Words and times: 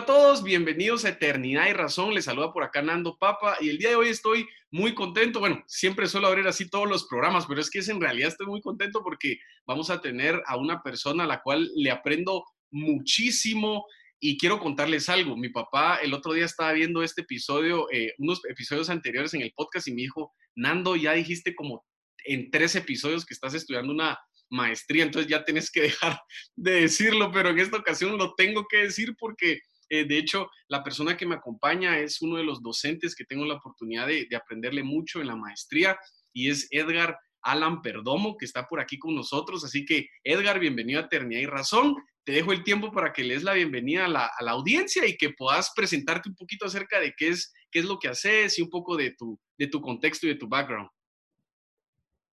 A 0.00 0.06
todos, 0.06 0.42
bienvenidos 0.42 1.04
a 1.04 1.10
Eternidad 1.10 1.68
y 1.68 1.74
Razón. 1.74 2.14
Les 2.14 2.24
saluda 2.24 2.54
por 2.54 2.64
acá 2.64 2.80
Nando 2.80 3.18
Papa 3.18 3.58
y 3.60 3.68
el 3.68 3.76
día 3.76 3.90
de 3.90 3.96
hoy 3.96 4.08
estoy 4.08 4.48
muy 4.70 4.94
contento. 4.94 5.40
Bueno, 5.40 5.62
siempre 5.66 6.06
suelo 6.06 6.26
abrir 6.26 6.48
así 6.48 6.70
todos 6.70 6.88
los 6.88 7.06
programas, 7.06 7.44
pero 7.44 7.60
es 7.60 7.68
que 7.68 7.80
es 7.80 7.88
en 7.90 8.00
realidad 8.00 8.28
estoy 8.28 8.46
muy 8.46 8.62
contento 8.62 9.02
porque 9.02 9.36
vamos 9.66 9.90
a 9.90 10.00
tener 10.00 10.42
a 10.46 10.56
una 10.56 10.82
persona 10.82 11.24
a 11.24 11.26
la 11.26 11.42
cual 11.42 11.70
le 11.76 11.90
aprendo 11.90 12.46
muchísimo 12.70 13.84
y 14.18 14.38
quiero 14.38 14.58
contarles 14.58 15.10
algo. 15.10 15.36
Mi 15.36 15.50
papá 15.50 15.96
el 15.96 16.14
otro 16.14 16.32
día 16.32 16.46
estaba 16.46 16.72
viendo 16.72 17.02
este 17.02 17.20
episodio, 17.20 17.86
eh, 17.92 18.14
unos 18.16 18.40
episodios 18.48 18.88
anteriores 18.88 19.34
en 19.34 19.42
el 19.42 19.52
podcast 19.52 19.86
y 19.86 19.92
me 19.92 20.00
dijo, 20.00 20.32
Nando, 20.56 20.96
ya 20.96 21.12
dijiste 21.12 21.54
como 21.54 21.84
en 22.24 22.50
tres 22.50 22.74
episodios 22.74 23.26
que 23.26 23.34
estás 23.34 23.52
estudiando 23.52 23.92
una 23.92 24.18
maestría, 24.48 25.04
entonces 25.04 25.30
ya 25.30 25.44
tienes 25.44 25.70
que 25.70 25.82
dejar 25.82 26.18
de 26.56 26.80
decirlo, 26.80 27.30
pero 27.32 27.50
en 27.50 27.58
esta 27.58 27.76
ocasión 27.76 28.16
lo 28.16 28.32
tengo 28.34 28.64
que 28.66 28.78
decir 28.78 29.14
porque 29.18 29.60
eh, 29.90 30.04
de 30.04 30.18
hecho, 30.18 30.48
la 30.68 30.84
persona 30.84 31.16
que 31.16 31.26
me 31.26 31.34
acompaña 31.34 31.98
es 31.98 32.22
uno 32.22 32.36
de 32.36 32.44
los 32.44 32.62
docentes 32.62 33.16
que 33.16 33.24
tengo 33.24 33.44
la 33.44 33.54
oportunidad 33.54 34.06
de, 34.06 34.28
aprenderle 34.36 34.84
mucho 34.84 35.20
en 35.20 35.26
la 35.26 35.34
maestría 35.34 35.98
y 36.32 36.48
es 36.48 36.68
Edgar 36.70 37.18
Alan 37.42 37.82
Perdomo, 37.82 38.36
que 38.36 38.44
está 38.44 38.68
por 38.68 38.80
aquí 38.80 38.98
con 38.98 39.16
nosotros. 39.16 39.64
Así 39.64 39.84
que, 39.84 40.06
Edgar, 40.22 40.60
bienvenido 40.60 41.00
a 41.00 41.06
Eternidad 41.06 41.40
y 41.40 41.46
Razón. 41.46 41.96
Te 42.22 42.32
dejo 42.32 42.52
el 42.52 42.62
tiempo 42.62 42.92
para 42.92 43.12
que 43.12 43.24
les 43.24 43.42
la 43.42 43.54
bienvenida 43.54 44.04
a 44.04 44.08
la, 44.08 44.52
audiencia 44.52 45.04
y 45.08 45.16
que 45.16 45.30
puedas 45.30 45.72
presentarte 45.74 46.28
un 46.28 46.36
poquito 46.36 46.66
acerca 46.66 47.00
de 47.00 47.12
qué 47.16 47.30
es, 47.30 47.52
lo 47.72 47.98
que 47.98 48.08
haces 48.08 48.56
y 48.60 48.62
un 48.62 48.70
poco 48.70 48.96
de 48.96 49.16
tu, 49.18 49.40
de 49.58 49.66
tu 49.66 49.80
contexto 49.80 50.26
y 50.26 50.30
de 50.30 50.36
tu 50.36 50.46
background. 50.46 50.88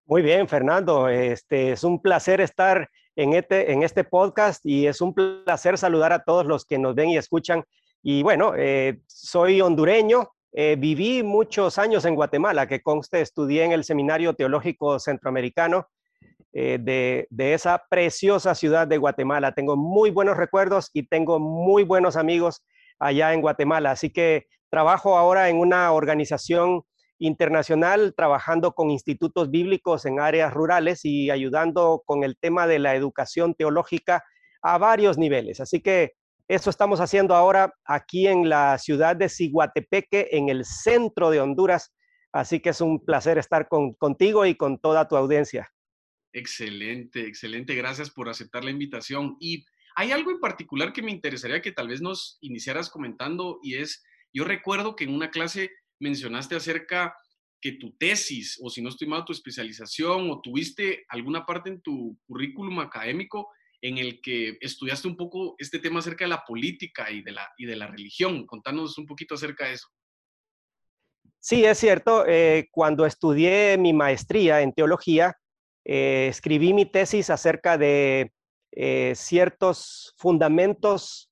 Muy 0.05 0.21
bien, 0.21 0.47
Fernando. 0.47 1.09
Este, 1.09 1.71
es 1.71 1.83
un 1.83 1.99
placer 2.01 2.39
estar 2.39 2.87
en 3.17 3.33
este, 3.33 3.71
en 3.73 3.83
este 3.83 4.03
podcast 4.03 4.63
y 4.63 4.85
es 4.85 5.01
un 5.01 5.13
placer 5.13 5.77
saludar 5.77 6.13
a 6.13 6.23
todos 6.23 6.45
los 6.45 6.65
que 6.65 6.77
nos 6.77 6.93
ven 6.95 7.09
y 7.09 7.17
escuchan. 7.17 7.63
Y 8.03 8.21
bueno, 8.21 8.53
eh, 8.55 8.99
soy 9.07 9.59
hondureño, 9.59 10.29
eh, 10.53 10.75
viví 10.77 11.23
muchos 11.23 11.79
años 11.79 12.05
en 12.05 12.13
Guatemala, 12.13 12.67
que 12.67 12.81
conste, 12.81 13.19
estudié 13.21 13.63
en 13.63 13.71
el 13.71 13.83
Seminario 13.83 14.35
Teológico 14.35 14.99
Centroamericano 14.99 15.89
eh, 16.53 16.77
de, 16.79 17.27
de, 17.31 17.55
esa 17.55 17.83
preciosa 17.89 18.53
ciudad 18.53 18.87
de 18.87 18.99
Guatemala. 18.99 19.51
Tengo 19.51 19.75
muy 19.75 20.11
buenos 20.11 20.37
recuerdos 20.37 20.91
y 20.93 21.07
tengo 21.07 21.39
muy 21.39 21.83
buenos 21.83 22.15
amigos 22.17 22.63
allá 22.99 23.33
en 23.33 23.41
Guatemala. 23.41 23.91
Así 23.91 24.11
que 24.11 24.45
trabajo 24.69 25.17
ahora 25.17 25.49
en 25.49 25.57
una 25.57 25.91
organización 25.91 26.83
internacional 27.19 28.13
trabajando 28.15 28.73
con 28.73 28.91
institutos 28.91 29.49
bíblicos 29.49 30.05
en 30.05 30.19
áreas 30.19 30.53
rurales 30.53 31.03
y 31.03 31.29
ayudando 31.29 32.03
con 32.05 32.23
el 32.23 32.37
tema 32.37 32.67
de 32.67 32.79
la 32.79 32.95
educación 32.95 33.55
teológica 33.55 34.23
a 34.61 34.77
varios 34.77 35.17
niveles. 35.17 35.59
Así 35.59 35.81
que 35.81 36.13
eso 36.47 36.69
estamos 36.69 37.01
haciendo 37.01 37.35
ahora 37.35 37.73
aquí 37.85 38.27
en 38.27 38.47
la 38.47 38.77
ciudad 38.77 39.15
de 39.15 39.29
Ciguatepeque, 39.29 40.29
en 40.31 40.49
el 40.49 40.63
centro 40.63 41.29
de 41.29 41.41
Honduras. 41.41 41.93
Así 42.31 42.59
que 42.59 42.69
es 42.69 42.81
un 42.81 43.03
placer 43.03 43.37
estar 43.37 43.67
contigo 43.67 44.45
y 44.45 44.55
con 44.55 44.79
toda 44.79 45.07
tu 45.07 45.17
audiencia. 45.17 45.69
Excelente, 46.31 47.27
excelente. 47.27 47.75
Gracias 47.75 48.09
por 48.09 48.29
aceptar 48.29 48.63
la 48.63 48.71
invitación. 48.71 49.35
Y 49.39 49.65
hay 49.95 50.11
algo 50.11 50.31
en 50.31 50.39
particular 50.39 50.93
que 50.93 51.01
me 51.01 51.11
interesaría 51.11 51.61
que 51.61 51.71
tal 51.71 51.87
vez 51.87 52.01
nos 52.01 52.37
iniciaras 52.41 52.89
comentando 52.89 53.59
y 53.63 53.75
es, 53.75 54.03
yo 54.31 54.43
recuerdo 54.43 54.95
que 54.95 55.05
en 55.05 55.15
una 55.15 55.31
clase 55.31 55.71
mencionaste 55.99 56.55
acerca 56.55 57.15
que 57.59 57.73
tu 57.73 57.95
tesis, 57.97 58.57
o 58.61 58.69
si 58.69 58.81
no 58.81 58.89
estoy 58.89 59.07
mal, 59.07 59.25
tu 59.25 59.33
especialización, 59.33 60.29
o 60.29 60.41
tuviste 60.41 61.05
alguna 61.09 61.45
parte 61.45 61.69
en 61.69 61.81
tu 61.81 62.17
currículum 62.27 62.79
académico 62.79 63.49
en 63.81 63.97
el 63.97 64.21
que 64.21 64.57
estudiaste 64.61 65.07
un 65.07 65.15
poco 65.15 65.55
este 65.57 65.79
tema 65.79 65.99
acerca 65.99 66.25
de 66.25 66.29
la 66.29 66.43
política 66.45 67.11
y 67.11 67.21
de 67.21 67.31
la, 67.31 67.47
y 67.57 67.65
de 67.65 67.75
la 67.75 67.87
religión. 67.87 68.45
Contanos 68.45 68.97
un 68.97 69.05
poquito 69.05 69.35
acerca 69.35 69.67
de 69.67 69.73
eso. 69.73 69.87
Sí, 71.39 71.63
es 71.63 71.77
cierto. 71.77 72.25
Eh, 72.27 72.67
cuando 72.71 73.05
estudié 73.05 73.77
mi 73.77 73.93
maestría 73.93 74.61
en 74.61 74.73
teología, 74.73 75.37
eh, 75.85 76.27
escribí 76.29 76.73
mi 76.73 76.85
tesis 76.85 77.29
acerca 77.29 77.77
de 77.77 78.33
eh, 78.71 79.13
ciertos 79.15 80.13
fundamentos 80.17 81.26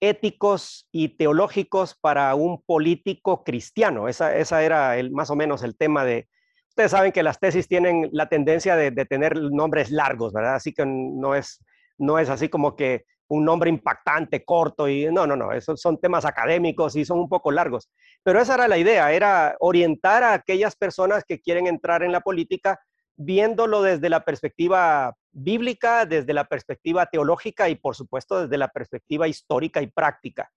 éticos 0.00 0.86
y 0.92 1.16
teológicos 1.16 1.94
para 2.00 2.34
un 2.34 2.62
político 2.62 3.44
cristiano. 3.44 4.08
Esa, 4.08 4.36
esa 4.36 4.62
era 4.62 4.96
el, 4.96 5.10
más 5.10 5.30
o 5.30 5.36
menos 5.36 5.62
el 5.62 5.76
tema 5.76 6.04
de... 6.04 6.28
Ustedes 6.68 6.92
saben 6.92 7.12
que 7.12 7.22
las 7.22 7.40
tesis 7.40 7.66
tienen 7.66 8.08
la 8.12 8.28
tendencia 8.28 8.76
de, 8.76 8.92
tener 9.06 9.36
nombres 9.36 9.90
largos, 9.90 10.32
¿verdad? 10.32 10.54
Así 10.54 10.72
que 10.72 10.84
no 10.86 11.34
es, 11.34 11.64
no 11.98 12.18
es 12.18 12.28
así 12.28 12.48
como 12.48 12.76
que 12.76 13.04
un 13.28 13.44
nombre 13.44 13.68
impactante, 13.68 14.44
corto 14.44 14.88
y 14.88 15.06
no, 15.06 15.26
no, 15.26 15.36
no, 15.36 15.52
esos 15.52 15.80
son 15.80 16.00
temas 16.00 16.24
académicos 16.24 16.96
y 16.96 17.04
son 17.04 17.18
un 17.18 17.28
poco 17.28 17.50
largos. 17.50 17.90
Pero 18.22 18.40
esa 18.40 18.54
era 18.54 18.68
la 18.68 18.78
idea, 18.78 19.12
era 19.12 19.56
orientar 19.60 20.22
a 20.22 20.34
aquellas 20.34 20.76
personas 20.76 21.24
que 21.24 21.40
quieren 21.40 21.66
entrar 21.66 22.02
en 22.02 22.12
la 22.12 22.20
política 22.20 22.80
viéndolo 23.18 23.82
desde 23.82 24.08
la 24.08 24.24
perspectiva 24.24 25.14
bíblica, 25.32 26.06
desde 26.06 26.32
la 26.32 26.44
perspectiva 26.44 27.06
teológica 27.06 27.68
y 27.68 27.74
por 27.74 27.94
supuesto 27.94 28.42
desde 28.42 28.56
la 28.56 28.68
perspectiva 28.68 29.28
histórica 29.28 29.82
y 29.82 29.88
práctica. 29.88 30.50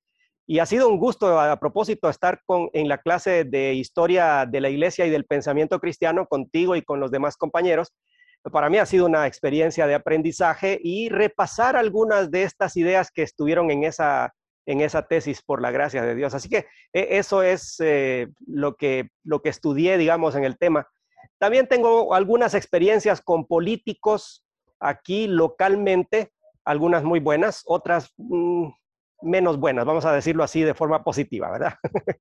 Y 0.47 0.59
ha 0.59 0.65
sido 0.65 0.87
un 0.87 0.97
gusto 0.97 1.39
a, 1.39 1.59
propósito 1.59 2.09
estar 2.09 2.41
con, 2.45 2.69
en 2.73 2.87
la 2.87 2.99
clase 2.99 3.45
de 3.45 3.73
historia 3.73 4.45
de 4.45 4.61
la 4.61 4.69
iglesia 4.69 5.05
y 5.05 5.09
del 5.09 5.25
pensamiento 5.25 5.79
cristiano 5.79 6.27
contigo 6.27 6.75
y 6.75 6.83
con 6.83 6.99
los 6.99 7.11
demás 7.11 7.35
compañeros. 7.35 7.93
Para 8.51 8.69
mí 8.69 8.77
ha 8.77 8.85
sido 8.85 9.05
una 9.05 9.27
experiencia 9.27 9.87
de 9.87 9.95
aprendizaje 9.95 10.79
y 10.83 11.09
repasar 11.09 11.75
algunas 11.75 12.31
de 12.31 12.43
estas 12.43 12.75
ideas 12.75 13.11
que 13.11 13.23
estuvieron 13.23 13.71
en 13.71 13.83
esa, 13.83 14.33
en 14.65 14.81
esa 14.81 15.07
tesis 15.07 15.41
por 15.41 15.61
la 15.61 15.71
gracia 15.71 16.03
de 16.03 16.15
Dios. 16.15 16.33
Así 16.33 16.49
que 16.49 16.67
e, 16.93 17.17
eso 17.17 17.43
es 17.43 17.75
eh, 17.79 18.27
lo, 18.45 18.75
que, 18.75 19.09
lo 19.23 19.41
que 19.41 19.49
estudié, 19.49 19.97
digamos, 19.97 20.35
en 20.35 20.43
el 20.43 20.57
tema. 20.57 20.87
También 21.37 21.67
tengo 21.67 22.13
algunas 22.13 22.53
experiencias 22.53 23.21
con 23.21 23.45
políticos 23.45 24.43
aquí 24.79 25.27
localmente, 25.27 26.31
algunas 26.65 27.03
muy 27.03 27.19
buenas, 27.19 27.63
otras 27.65 28.13
mm, 28.17 28.67
menos 29.21 29.57
buenas, 29.57 29.85
vamos 29.85 30.05
a 30.05 30.13
decirlo 30.13 30.43
así 30.43 30.61
de 30.61 30.73
forma 30.73 31.03
positiva, 31.03 31.51
¿verdad? 31.51 31.75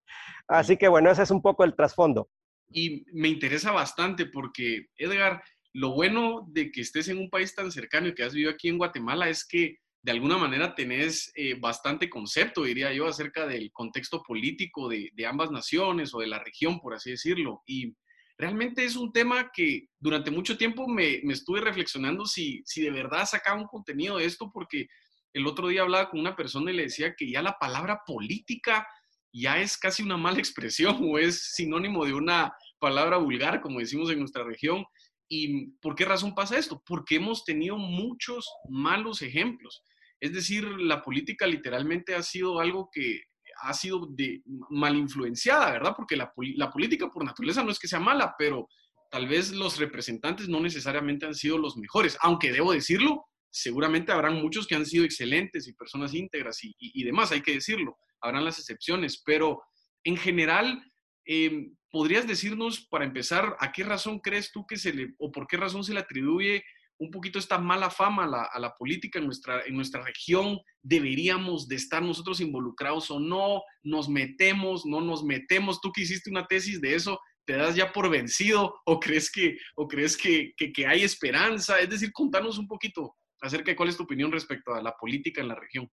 así 0.48 0.76
que 0.76 0.88
bueno, 0.88 1.10
ese 1.10 1.22
es 1.22 1.30
un 1.30 1.42
poco 1.42 1.64
el 1.64 1.74
trasfondo. 1.74 2.28
Y 2.72 3.04
me 3.12 3.28
interesa 3.28 3.72
bastante 3.72 4.26
porque, 4.26 4.86
Edgar, 4.96 5.42
lo 5.72 5.92
bueno 5.92 6.46
de 6.48 6.70
que 6.70 6.82
estés 6.82 7.08
en 7.08 7.18
un 7.18 7.30
país 7.30 7.54
tan 7.54 7.72
cercano 7.72 8.08
y 8.08 8.14
que 8.14 8.22
has 8.22 8.34
vivido 8.34 8.52
aquí 8.52 8.68
en 8.68 8.78
Guatemala 8.78 9.28
es 9.28 9.46
que 9.46 9.78
de 10.02 10.12
alguna 10.12 10.38
manera 10.38 10.74
tenés 10.74 11.30
eh, 11.34 11.54
bastante 11.54 12.08
concepto, 12.08 12.64
diría 12.64 12.92
yo, 12.92 13.06
acerca 13.06 13.46
del 13.46 13.70
contexto 13.72 14.22
político 14.22 14.88
de, 14.88 15.10
de, 15.14 15.26
ambas 15.26 15.50
naciones 15.50 16.14
o 16.14 16.20
de 16.20 16.26
la 16.26 16.38
región, 16.38 16.80
por 16.80 16.94
así 16.94 17.10
decirlo. 17.10 17.62
Y 17.66 17.94
realmente 18.40 18.84
es 18.84 18.96
un 18.96 19.12
tema 19.12 19.50
que 19.52 19.88
durante 19.98 20.30
mucho 20.30 20.56
tiempo 20.56 20.88
me, 20.88 21.20
estuve 21.30 21.60
reflexionando 21.60 22.24
si, 22.26 22.62
si 22.64 22.82
de 22.82 22.90
verdad 22.90 23.26
sacaba 23.26 23.60
un 23.60 23.66
contenido 23.66 24.16
de 24.16 24.24
esto, 24.24 24.50
porque 24.52 24.88
el 25.32 25.46
otro 25.46 25.68
día 25.68 25.82
hablaba 25.82 26.10
con 26.10 26.20
una 26.20 26.34
persona 26.34 26.70
y 26.70 26.76
le 26.76 26.84
decía 26.84 27.14
que 27.16 27.30
ya 27.30 27.42
la 27.42 27.58
palabra 27.58 28.00
política 28.06 28.86
ya 29.32 29.60
es 29.60 29.76
casi 29.76 30.02
una 30.02 30.16
mala 30.16 30.38
expresión 30.40 30.98
o 31.02 31.18
es 31.18 31.54
sinónimo 31.54 32.04
de 32.04 32.14
una 32.14 32.52
palabra 32.78 33.18
vulgar, 33.18 33.60
como 33.60 33.78
decimos 33.78 34.10
en 34.10 34.20
nuestra 34.20 34.42
región. 34.42 34.84
¿Y 35.28 35.68
por 35.80 35.94
qué 35.94 36.04
razón 36.04 36.34
pasa 36.34 36.58
esto? 36.58 36.82
Porque 36.84 37.16
hemos 37.16 37.44
tenido 37.44 37.76
muchos 37.76 38.48
malos 38.68 39.22
ejemplos. 39.22 39.84
Es 40.18 40.32
decir, 40.32 40.64
la 40.64 41.02
política 41.02 41.46
literalmente 41.46 42.14
ha 42.14 42.22
sido 42.22 42.58
algo 42.58 42.90
que 42.92 43.22
ha 43.62 43.74
sido 43.74 44.06
de, 44.10 44.42
mal 44.70 44.96
influenciada, 44.96 45.70
¿verdad? 45.70 45.94
Porque 45.96 46.16
la, 46.16 46.32
política 46.70 47.08
por 47.08 47.24
naturaleza 47.24 47.62
no 47.62 47.70
es 47.70 47.78
que 47.78 47.88
sea 47.88 48.00
mala, 48.00 48.34
pero 48.38 48.68
tal 49.10 49.28
vez 49.28 49.52
los 49.52 49.78
representantes 49.78 50.48
no 50.48 50.60
necesariamente 50.60 51.26
han 51.26 51.34
sido 51.34 51.58
los 51.58 51.76
mejores, 51.76 52.16
aunque 52.22 52.52
debo 52.52 52.72
decirlo, 52.72 53.26
seguramente 53.50 54.12
habrán 54.12 54.40
muchos 54.40 54.66
que 54.66 54.76
han 54.76 54.86
sido 54.86 55.04
excelentes 55.04 55.66
y 55.66 55.72
personas 55.72 56.14
íntegras 56.14 56.58
y, 56.62 57.04
demás, 57.04 57.32
hay 57.32 57.42
que 57.42 57.54
decirlo, 57.54 57.96
habrán 58.20 58.44
las 58.44 58.58
excepciones, 58.58 59.22
pero 59.24 59.62
en 60.04 60.16
general, 60.16 60.82
em, 61.24 61.76
¿podrías 61.90 62.26
decirnos, 62.26 62.86
para 62.88 63.04
empezar, 63.04 63.56
a 63.58 63.72
qué 63.72 63.82
razón 63.84 64.20
crees 64.20 64.52
tú 64.52 64.66
que 64.66 64.76
se 64.76 64.92
le, 64.92 65.14
o 65.18 65.32
por 65.32 65.46
qué 65.46 65.56
razón 65.56 65.82
se 65.82 65.92
le 65.92 66.00
atribuye 66.00 66.62
un 67.00 67.10
poquito 67.10 67.38
esta 67.38 67.58
mala 67.58 67.88
fama 67.88 68.24
a 68.52 68.58
la, 68.58 68.74
política 68.78 69.18
en 69.18 69.24
nuestra, 69.24 69.62
en 69.64 69.74
nuestra 69.74 70.02
región, 70.02 70.60
deberíamos 70.82 71.66
de 71.66 71.76
estar 71.76 72.02
nosotros 72.02 72.40
involucrados 72.40 73.10
o 73.10 73.18
no, 73.18 73.62
nos 73.82 74.08
metemos, 74.08 74.84
no 74.84 75.00
nos 75.00 75.24
metemos, 75.24 75.80
tú 75.80 75.90
que 75.92 76.02
hiciste 76.02 76.30
una 76.30 76.46
tesis 76.46 76.78
de 76.80 76.94
eso, 76.94 77.18
¿te 77.46 77.56
das 77.56 77.74
ya 77.74 77.90
por 77.90 78.10
vencido 78.10 78.74
o 78.84 79.00
crees 79.00 79.32
que, 79.32 79.56
o 79.76 79.88
crees 79.88 80.14
que, 80.14 80.52
que, 80.56 80.86
hay 80.86 81.02
esperanza? 81.02 81.80
Es 81.80 81.88
decir, 81.88 82.12
contanos 82.12 82.58
un 82.58 82.68
poquito 82.68 83.16
acerca 83.40 83.70
de 83.70 83.76
cuál 83.76 83.88
es 83.88 83.96
tu 83.96 84.02
opinión 84.02 84.30
respecto 84.30 84.74
a 84.74 84.82
la 84.82 84.94
política 84.94 85.40
en 85.40 85.48
la 85.48 85.54
región. 85.54 85.90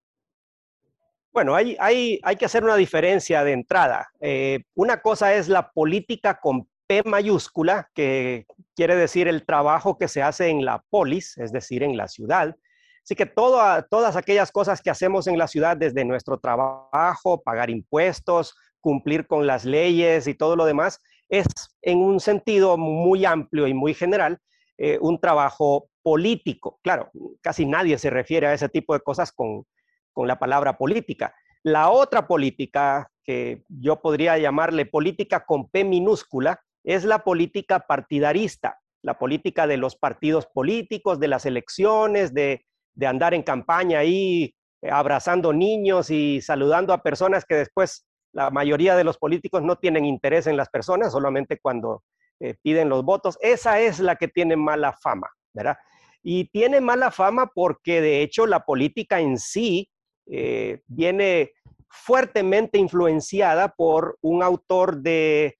Bueno, 1.32 1.56
hay, 1.56 1.78
hay, 1.80 2.20
hay 2.22 2.36
que 2.36 2.46
hacer 2.46 2.66
una 2.66 2.76
diferencia 2.76 3.46
de 3.46 3.54
entrada. 3.54 4.10
Eh, 4.20 4.60
una 4.74 5.02
cosa 5.02 5.34
es 5.36 5.48
la 5.48 5.72
política 5.72 6.38
con 6.42 6.68
P 6.86 7.04
mayúscula, 7.06 7.90
que 7.94 8.46
quiere 8.78 8.96
decir 8.96 9.28
el 9.28 9.44
trabajo 9.44 9.98
que 9.98 10.08
se 10.08 10.22
hace 10.22 10.50
en 10.50 10.64
la 10.64 10.84
polis, 10.92 11.36
es 11.40 11.52
decir, 11.52 11.82
en 11.82 11.98
la 11.98 12.08
ciudad. 12.08 12.56
Así 13.04 13.16
que 13.16 13.26
todas 13.26 14.16
aquellas 14.16 14.52
cosas 14.52 14.82
que 14.82 14.92
hacemos 14.92 15.26
en 15.26 15.40
la 15.40 15.48
ciudad 15.48 15.76
desde 15.76 16.06
nuestro 16.06 16.38
trabajo, 16.38 17.42
pagar 17.42 17.72
impuestos, 17.72 18.56
cumplir 18.80 19.26
con 19.26 19.48
las 19.48 19.66
leyes 19.66 20.28
y 20.28 20.36
todo 20.36 20.56
lo 20.56 20.66
demás, 20.66 21.02
es 21.28 21.48
en 21.82 21.98
un 21.98 22.20
sentido 22.20 22.78
muy 22.78 23.26
amplio 23.26 23.66
y 23.66 23.74
muy 23.74 23.96
general 23.96 24.38
eh, 24.78 25.00
un 25.02 25.20
trabajo 25.20 25.90
político. 26.04 26.80
Claro, 26.84 27.10
casi 27.42 27.66
nadie 27.66 27.98
se 27.98 28.12
refiere 28.12 28.46
a 28.46 28.54
ese 28.54 28.70
tipo 28.70 28.94
de 28.94 29.00
cosas 29.00 29.32
con, 29.32 29.66
con 30.14 30.28
la 30.28 30.38
palabra 30.38 30.78
política. 30.78 31.34
La 31.64 31.90
otra 31.90 32.28
política, 32.28 33.10
que 33.24 33.64
yo 33.70 34.00
podría 34.02 34.38
llamarle 34.38 34.86
política 34.86 35.44
con 35.46 35.68
P 35.68 35.84
minúscula, 35.84 36.62
es 36.88 37.04
la 37.04 37.20
política 37.26 37.82
partidarista, 37.82 38.80
la 39.04 39.20
política 39.20 39.68
de 39.68 39.76
los 39.76 39.98
partidos 39.98 40.48
políticos, 40.48 41.20
de 41.20 41.28
las 41.28 41.46
elecciones, 41.46 42.34
de, 42.34 42.66
de 42.94 43.08
andar 43.08 43.34
en 43.34 43.44
campaña 43.44 44.00
ahí 44.00 44.56
eh, 44.82 44.90
abrazando 44.90 45.52
niños 45.52 46.10
y 46.10 46.40
saludando 46.40 46.94
a 46.94 47.04
personas 47.04 47.44
que 47.44 47.56
después 47.56 48.08
la 48.32 48.52
mayoría 48.52 48.96
de 48.96 49.04
los 49.04 49.18
políticos 49.18 49.64
no 49.64 49.76
tienen 49.76 50.06
interés 50.06 50.48
en 50.48 50.56
las 50.56 50.70
personas, 50.70 51.12
solamente 51.12 51.60
cuando 51.60 52.04
eh, 52.40 52.56
piden 52.62 52.88
los 52.88 53.04
votos. 53.04 53.38
Esa 53.42 53.82
es 53.82 54.00
la 54.00 54.16
que 54.16 54.30
tiene 54.30 54.56
mala 54.56 54.94
fama, 54.94 55.28
¿verdad? 55.54 55.76
Y 56.24 56.46
tiene 56.52 56.80
mala 56.80 57.12
fama 57.12 57.52
porque 57.54 58.00
de 58.00 58.22
hecho 58.22 58.48
la 58.48 58.64
política 58.64 59.20
en 59.20 59.38
sí 59.38 59.90
eh, 60.26 60.80
viene 60.88 61.52
fuertemente 61.90 62.78
influenciada 62.78 63.74
por 63.76 64.18
un 64.22 64.42
autor 64.42 65.02
de, 65.02 65.57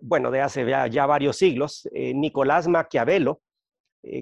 bueno, 0.00 0.30
de 0.30 0.40
hace 0.40 0.66
ya, 0.90 1.06
varios 1.06 1.36
siglos, 1.36 1.88
eh, 1.92 2.14
Nicolás 2.14 2.68
Maquiavelo, 2.68 3.40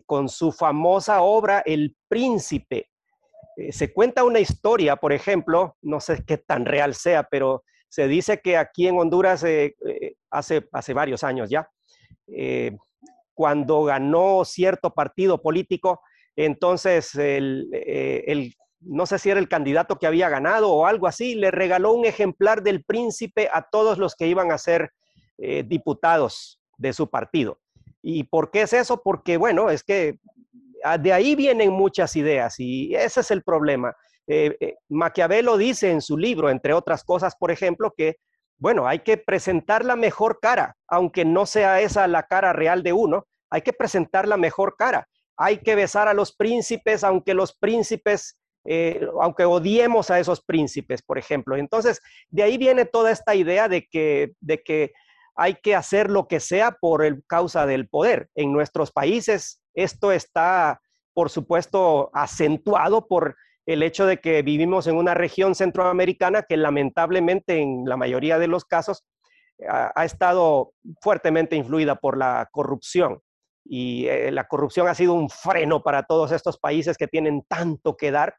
con 0.06 0.28
su 0.28 0.52
famosa 0.52 1.20
obra 1.20 1.62
El 1.64 1.94
Príncipe. 2.08 2.88
se 3.70 3.92
cuenta 3.92 4.24
una 4.24 4.40
historia, 4.40 4.96
por 4.96 5.12
ejemplo, 5.12 5.76
no 5.82 6.00
sé 6.00 6.24
qué 6.26 6.38
tan 6.38 6.64
real 6.64 6.94
sea, 6.94 7.24
pero 7.24 7.62
se 7.88 8.08
dice 8.08 8.40
que 8.40 8.56
aquí 8.56 8.86
en 8.86 8.98
Honduras 8.98 9.42
eh, 9.44 9.74
eh, 9.88 10.14
hace, 10.30 10.68
hace 10.72 10.92
varios 10.92 11.24
años 11.24 11.48
ya, 11.50 11.70
eh, 12.26 12.76
cuando 13.34 13.84
ganó 13.84 14.44
cierto 14.44 14.92
partido 14.92 15.40
político, 15.40 16.02
entonces 16.36 17.14
el, 17.14 18.54
no 18.80 19.06
sé 19.06 19.18
si 19.18 19.30
era 19.30 19.40
el 19.40 19.48
candidato 19.48 19.98
que 19.98 20.06
había 20.06 20.28
ganado 20.28 20.70
o 20.72 20.86
algo 20.86 21.06
así, 21.06 21.34
le 21.34 21.50
regaló 21.50 21.92
un 21.92 22.04
ejemplar 22.04 22.62
del 22.62 22.84
príncipe 22.84 23.48
a 23.50 23.66
todos 23.70 23.98
los 23.98 24.14
que 24.14 24.26
iban 24.26 24.52
a 24.52 24.58
ser 24.58 24.90
diputados 25.38 26.60
de 26.78 26.92
su 26.92 27.08
partido. 27.08 27.58
¿Y 28.02 28.24
por 28.24 28.50
qué 28.50 28.62
es 28.62 28.72
eso? 28.72 29.02
Porque, 29.02 29.36
bueno, 29.36 29.68
es 29.70 29.82
que 29.82 30.18
ah, 30.84 30.96
de 30.96 31.12
ahí 31.12 31.34
vienen 31.34 31.72
muchas 31.72 32.14
ideas 32.16 32.54
y 32.58 32.94
ese 32.94 33.20
es 33.20 33.30
el 33.30 33.42
problema. 33.42 33.94
Eh, 34.28 34.56
eh, 34.60 34.76
Maquiavelo 34.88 35.56
dice 35.56 35.90
en 35.90 36.00
su 36.00 36.16
libro, 36.16 36.50
entre 36.50 36.72
otras 36.72 37.04
cosas, 37.04 37.36
por 37.36 37.50
ejemplo, 37.50 37.94
que, 37.96 38.16
bueno, 38.58 38.86
hay 38.86 39.00
que 39.00 39.16
presentar 39.16 39.84
la 39.84 39.96
mejor 39.96 40.38
cara, 40.40 40.76
aunque 40.88 41.24
no 41.24 41.46
sea 41.46 41.80
esa 41.80 42.06
la 42.06 42.24
cara 42.24 42.52
real 42.52 42.82
de 42.82 42.92
uno, 42.92 43.26
hay 43.50 43.62
que 43.62 43.72
presentar 43.72 44.26
la 44.26 44.36
mejor 44.36 44.76
cara. 44.76 45.08
Hay 45.36 45.58
que 45.58 45.74
besar 45.74 46.08
a 46.08 46.14
los 46.14 46.34
príncipes, 46.34 47.04
aunque 47.04 47.34
los 47.34 47.56
príncipes, 47.56 48.38
eh, 48.64 49.06
aunque 49.20 49.44
odiemos 49.44 50.10
a 50.10 50.18
esos 50.18 50.42
príncipes, 50.42 51.02
por 51.02 51.18
ejemplo. 51.18 51.56
Entonces, 51.56 52.00
de 52.30 52.42
ahí 52.42 52.56
viene 52.56 52.84
toda 52.86 53.10
esta 53.10 53.34
idea 53.34 53.68
de 53.68 53.86
que, 53.86 54.32
de 54.40 54.62
que 54.62 54.92
hay 55.36 55.54
que 55.62 55.74
hacer 55.74 56.10
lo 56.10 56.26
que 56.26 56.40
sea 56.40 56.72
por 56.72 57.04
el, 57.04 57.22
causa 57.26 57.66
del 57.66 57.88
poder. 57.88 58.30
En 58.34 58.52
nuestros 58.52 58.90
países 58.90 59.62
esto 59.74 60.10
está, 60.10 60.80
por 61.14 61.30
supuesto, 61.30 62.10
acentuado 62.14 63.06
por 63.06 63.36
el 63.66 63.82
hecho 63.82 64.06
de 64.06 64.18
que 64.18 64.42
vivimos 64.42 64.86
en 64.86 64.96
una 64.96 65.12
región 65.14 65.54
centroamericana 65.54 66.42
que 66.42 66.56
lamentablemente 66.56 67.60
en 67.60 67.84
la 67.84 67.96
mayoría 67.96 68.38
de 68.38 68.46
los 68.46 68.64
casos 68.64 69.04
ha, 69.68 70.04
estado 70.04 70.72
fuertemente 71.00 71.56
influida 71.56 71.96
por 71.96 72.16
la 72.16 72.48
corrupción. 72.50 73.20
Y 73.64 74.06
eh, 74.06 74.30
la 74.30 74.46
corrupción 74.46 74.88
ha 74.88 74.94
sido 74.94 75.14
un 75.14 75.28
freno 75.28 75.82
para 75.82 76.04
todos 76.04 76.32
estos 76.32 76.58
países 76.58 76.96
que 76.96 77.08
tienen 77.08 77.42
tanto 77.48 77.96
que 77.96 78.10
dar 78.10 78.36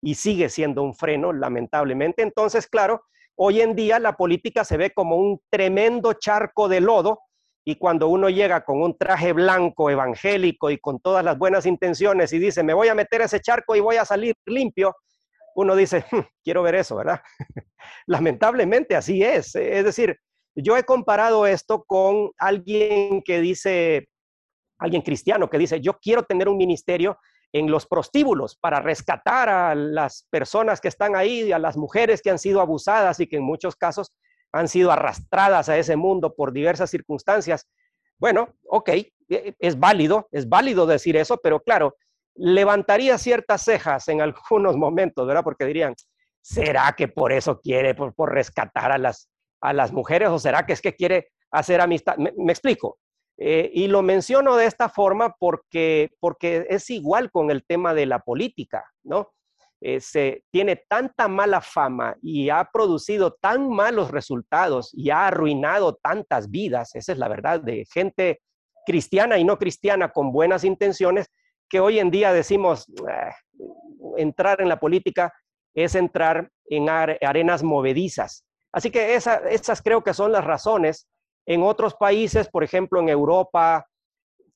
y 0.00 0.14
sigue 0.14 0.48
siendo 0.48 0.82
un 0.82 0.94
freno, 0.94 1.32
lamentablemente. 1.32 2.22
Entonces, 2.22 2.68
claro, 2.68 3.02
hoy 3.40 3.60
en 3.60 3.74
día 3.74 3.98
la 3.98 4.16
política 4.16 4.64
se 4.64 4.76
ve 4.76 4.90
como 4.92 5.16
un 5.16 5.40
tremendo 5.48 6.12
charco 6.14 6.68
de 6.68 6.80
lodo 6.80 7.20
y 7.64 7.76
cuando 7.76 8.08
uno 8.08 8.28
llega 8.30 8.64
con 8.64 8.82
un 8.82 8.96
traje 8.96 9.32
blanco 9.32 9.90
evangélico 9.90 10.70
y 10.70 10.78
con 10.78 11.00
todas 11.00 11.24
las 11.24 11.38
buenas 11.38 11.64
intenciones 11.66 12.32
y 12.32 12.38
dice, 12.38 12.62
me 12.62 12.74
voy 12.74 12.88
a 12.88 12.94
meter 12.94 13.22
a 13.22 13.26
ese 13.26 13.40
charco 13.40 13.76
y 13.76 13.80
voy 13.80 13.96
a 13.96 14.04
salir 14.04 14.34
limpio, 14.46 14.96
uno 15.54 15.76
dice, 15.76 16.04
hmm, 16.10 16.20
quiero 16.42 16.62
ver 16.62 16.76
eso, 16.76 16.96
¿verdad? 16.96 17.20
Lamentablemente 18.06 18.96
así 18.96 19.22
es. 19.22 19.54
Es 19.54 19.84
decir, 19.84 20.18
yo 20.56 20.76
he 20.76 20.82
comparado 20.82 21.46
esto 21.46 21.84
con 21.84 22.32
alguien 22.38 23.22
que 23.22 23.40
dice, 23.40 24.08
alguien 24.78 25.02
cristiano 25.02 25.48
que 25.48 25.58
dice, 25.58 25.80
yo 25.80 25.98
quiero 26.00 26.24
tener 26.24 26.48
un 26.48 26.56
ministerio 26.56 27.18
en 27.52 27.70
los 27.70 27.86
prostíbulos 27.86 28.56
para 28.56 28.80
rescatar 28.80 29.48
a 29.48 29.74
las 29.74 30.26
personas 30.30 30.80
que 30.80 30.88
están 30.88 31.16
ahí, 31.16 31.50
a 31.52 31.58
las 31.58 31.76
mujeres 31.76 32.20
que 32.22 32.30
han 32.30 32.38
sido 32.38 32.60
abusadas 32.60 33.20
y 33.20 33.26
que 33.26 33.36
en 33.36 33.42
muchos 33.42 33.76
casos 33.76 34.12
han 34.52 34.68
sido 34.68 34.90
arrastradas 34.90 35.68
a 35.68 35.78
ese 35.78 35.96
mundo 35.96 36.34
por 36.34 36.52
diversas 36.52 36.90
circunstancias. 36.90 37.66
Bueno, 38.18 38.54
ok, 38.64 38.88
e, 38.88 39.12
e, 39.28 39.56
es 39.58 39.78
válido, 39.78 40.28
es 40.32 40.48
válido 40.48 40.86
decir 40.86 41.16
eso, 41.16 41.38
pero 41.42 41.60
claro, 41.60 41.96
levantaría 42.34 43.18
ciertas 43.18 43.62
cejas 43.62 44.08
en 44.08 44.20
algunos 44.22 44.76
momentos, 44.76 45.26
¿verdad? 45.26 45.44
Porque 45.44 45.64
dirían, 45.64 45.94
¿será 46.40 46.94
que 46.96 47.08
por 47.08 47.32
eso 47.32 47.60
quiere, 47.60 47.94
por, 47.94 48.32
rescatar 48.32 48.92
a 48.92 48.98
las, 48.98 49.28
a 49.60 49.72
las 49.72 49.92
mujeres 49.92 50.28
o 50.30 50.38
será 50.38 50.64
que 50.64 50.72
es 50.72 50.80
que 50.80 50.94
quiere 50.94 51.28
hacer 51.50 51.80
amistad? 51.80 52.16
Me, 52.16 52.32
explico. 52.52 52.98
Eh, 53.40 53.70
y 53.72 53.86
lo 53.86 54.02
menciono 54.02 54.56
de 54.56 54.66
esta 54.66 54.88
forma 54.88 55.36
porque, 55.38 56.10
porque 56.18 56.66
es 56.68 56.90
igual 56.90 57.30
con 57.30 57.50
el 57.50 57.64
tema 57.64 57.94
de 57.94 58.06
la 58.06 58.18
política, 58.18 58.84
¿no? 59.04 59.32
Eh, 59.80 60.00
se 60.00 60.42
tiene 60.50 60.82
tanta 60.88 61.28
mala 61.28 61.60
fama 61.60 62.16
y 62.20 62.50
ha 62.50 62.68
producido 62.72 63.34
tan 63.34 63.68
malos 63.68 64.10
resultados 64.10 64.90
y 64.92 65.10
ha 65.10 65.28
arruinado 65.28 65.94
tantas 65.94 66.50
vidas, 66.50 66.96
esa 66.96 67.12
es 67.12 67.18
la 67.18 67.28
verdad, 67.28 67.60
de 67.60 67.86
gente 67.92 68.40
cristiana 68.84 69.38
y 69.38 69.44
no 69.44 69.56
cristiana 69.56 70.08
con 70.10 70.32
buenas 70.32 70.64
intenciones, 70.64 71.30
que 71.68 71.78
hoy 71.78 72.00
en 72.00 72.10
día 72.10 72.32
decimos, 72.32 72.86
ah, 73.08 73.32
entrar 74.16 74.60
en 74.60 74.68
la 74.68 74.80
política 74.80 75.32
es 75.74 75.94
entrar 75.94 76.50
en 76.64 76.88
arenas 76.88 77.62
movedizas. 77.62 78.44
Así 78.72 78.90
que 78.90 79.14
esas 79.14 79.82
creo 79.82 80.02
que 80.02 80.12
son 80.14 80.32
las 80.32 80.44
razones. 80.44 81.06
En 81.48 81.62
otros 81.62 81.94
países, 81.94 82.46
por 82.46 82.62
ejemplo 82.62 83.00
en 83.00 83.08
Europa, 83.08 83.86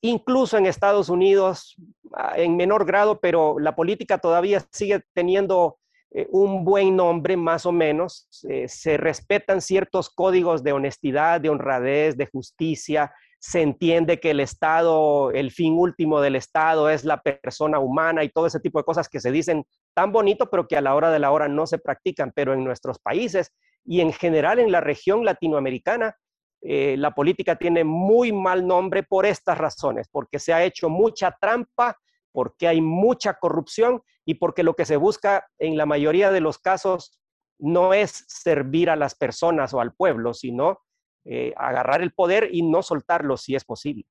incluso 0.02 0.58
en 0.58 0.66
Estados 0.66 1.08
Unidos, 1.08 1.74
ah, 2.12 2.34
en 2.36 2.54
menor 2.54 2.84
grado, 2.84 3.18
pero 3.18 3.58
la 3.58 3.74
política 3.74 4.18
todavía 4.18 4.62
sigue 4.70 5.00
teniendo 5.14 5.78
eh, 6.10 6.26
un 6.30 6.66
buen 6.66 6.94
nombre, 6.94 7.38
más 7.38 7.64
o 7.64 7.72
menos. 7.72 8.28
Eh, 8.46 8.68
se 8.68 8.98
respetan 8.98 9.62
ciertos 9.62 10.10
códigos 10.10 10.62
de 10.62 10.72
honestidad, 10.72 11.40
de 11.40 11.48
honradez, 11.48 12.18
de 12.18 12.26
justicia. 12.26 13.10
Se 13.38 13.62
entiende 13.62 14.20
que 14.20 14.32
el 14.32 14.40
Estado, 14.40 15.30
el 15.30 15.50
fin 15.50 15.78
último 15.78 16.20
del 16.20 16.36
Estado 16.36 16.90
es 16.90 17.06
la 17.06 17.22
persona 17.22 17.78
humana 17.78 18.22
y 18.22 18.28
todo 18.28 18.46
ese 18.46 18.60
tipo 18.60 18.78
de 18.78 18.84
cosas 18.84 19.08
que 19.08 19.18
se 19.18 19.32
dicen 19.32 19.64
tan 19.94 20.12
bonito, 20.12 20.50
pero 20.50 20.68
que 20.68 20.76
a 20.76 20.82
la 20.82 20.94
hora 20.94 21.10
de 21.10 21.20
la 21.20 21.30
hora 21.30 21.48
no 21.48 21.66
se 21.66 21.78
practican. 21.78 22.32
Pero 22.34 22.52
en 22.52 22.64
nuestros 22.64 22.98
países 22.98 23.50
y 23.82 24.02
en 24.02 24.12
general 24.12 24.58
en 24.58 24.70
la 24.70 24.82
región 24.82 25.24
latinoamericana, 25.24 26.16
eh, 26.64 26.96
la 26.96 27.12
política 27.12 27.56
tiene 27.56 27.82
muy 27.82 28.30
mal 28.30 28.64
nombre 28.64 29.02
por 29.02 29.26
estas 29.26 29.58
razones, 29.58 30.08
porque 30.08 30.38
se 30.38 30.52
ha 30.52 30.64
hecho 30.64 30.88
mucha 30.88 31.36
trampa, 31.40 31.98
porque 32.30 32.68
hay 32.68 32.80
mucha 32.80 33.34
corrupción 33.34 34.00
y 34.24 34.34
porque 34.34 34.62
lo 34.62 34.74
que 34.74 34.84
se 34.84 34.96
busca 34.96 35.44
en 35.58 35.76
la 35.76 35.86
mayoría 35.86 36.30
de 36.30 36.40
los 36.40 36.58
casos 36.58 37.20
no 37.58 37.94
es 37.94 38.24
servir 38.28 38.90
a 38.90 38.96
las 38.96 39.16
personas 39.16 39.74
o 39.74 39.80
al 39.80 39.92
pueblo, 39.92 40.34
sino 40.34 40.78
eh, 41.24 41.52
agarrar 41.56 42.00
el 42.00 42.12
poder 42.12 42.48
y 42.52 42.62
no 42.62 42.82
soltarlo 42.82 43.36
si 43.36 43.56
es 43.56 43.64
posible. 43.64 44.04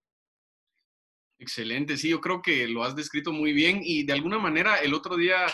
Excelente, 1.39 1.95
sí, 1.95 2.09
yo 2.09 2.19
creo 2.19 2.41
que 2.41 2.67
lo 2.67 2.83
has 2.83 2.95
descrito 2.95 3.31
muy 3.31 3.53
bien 3.53 3.79
y 3.81 4.03
de 4.03 4.13
alguna 4.13 4.39
manera 4.39 4.75
el 4.75 4.93
otro 4.93 5.15
día, 5.15 5.47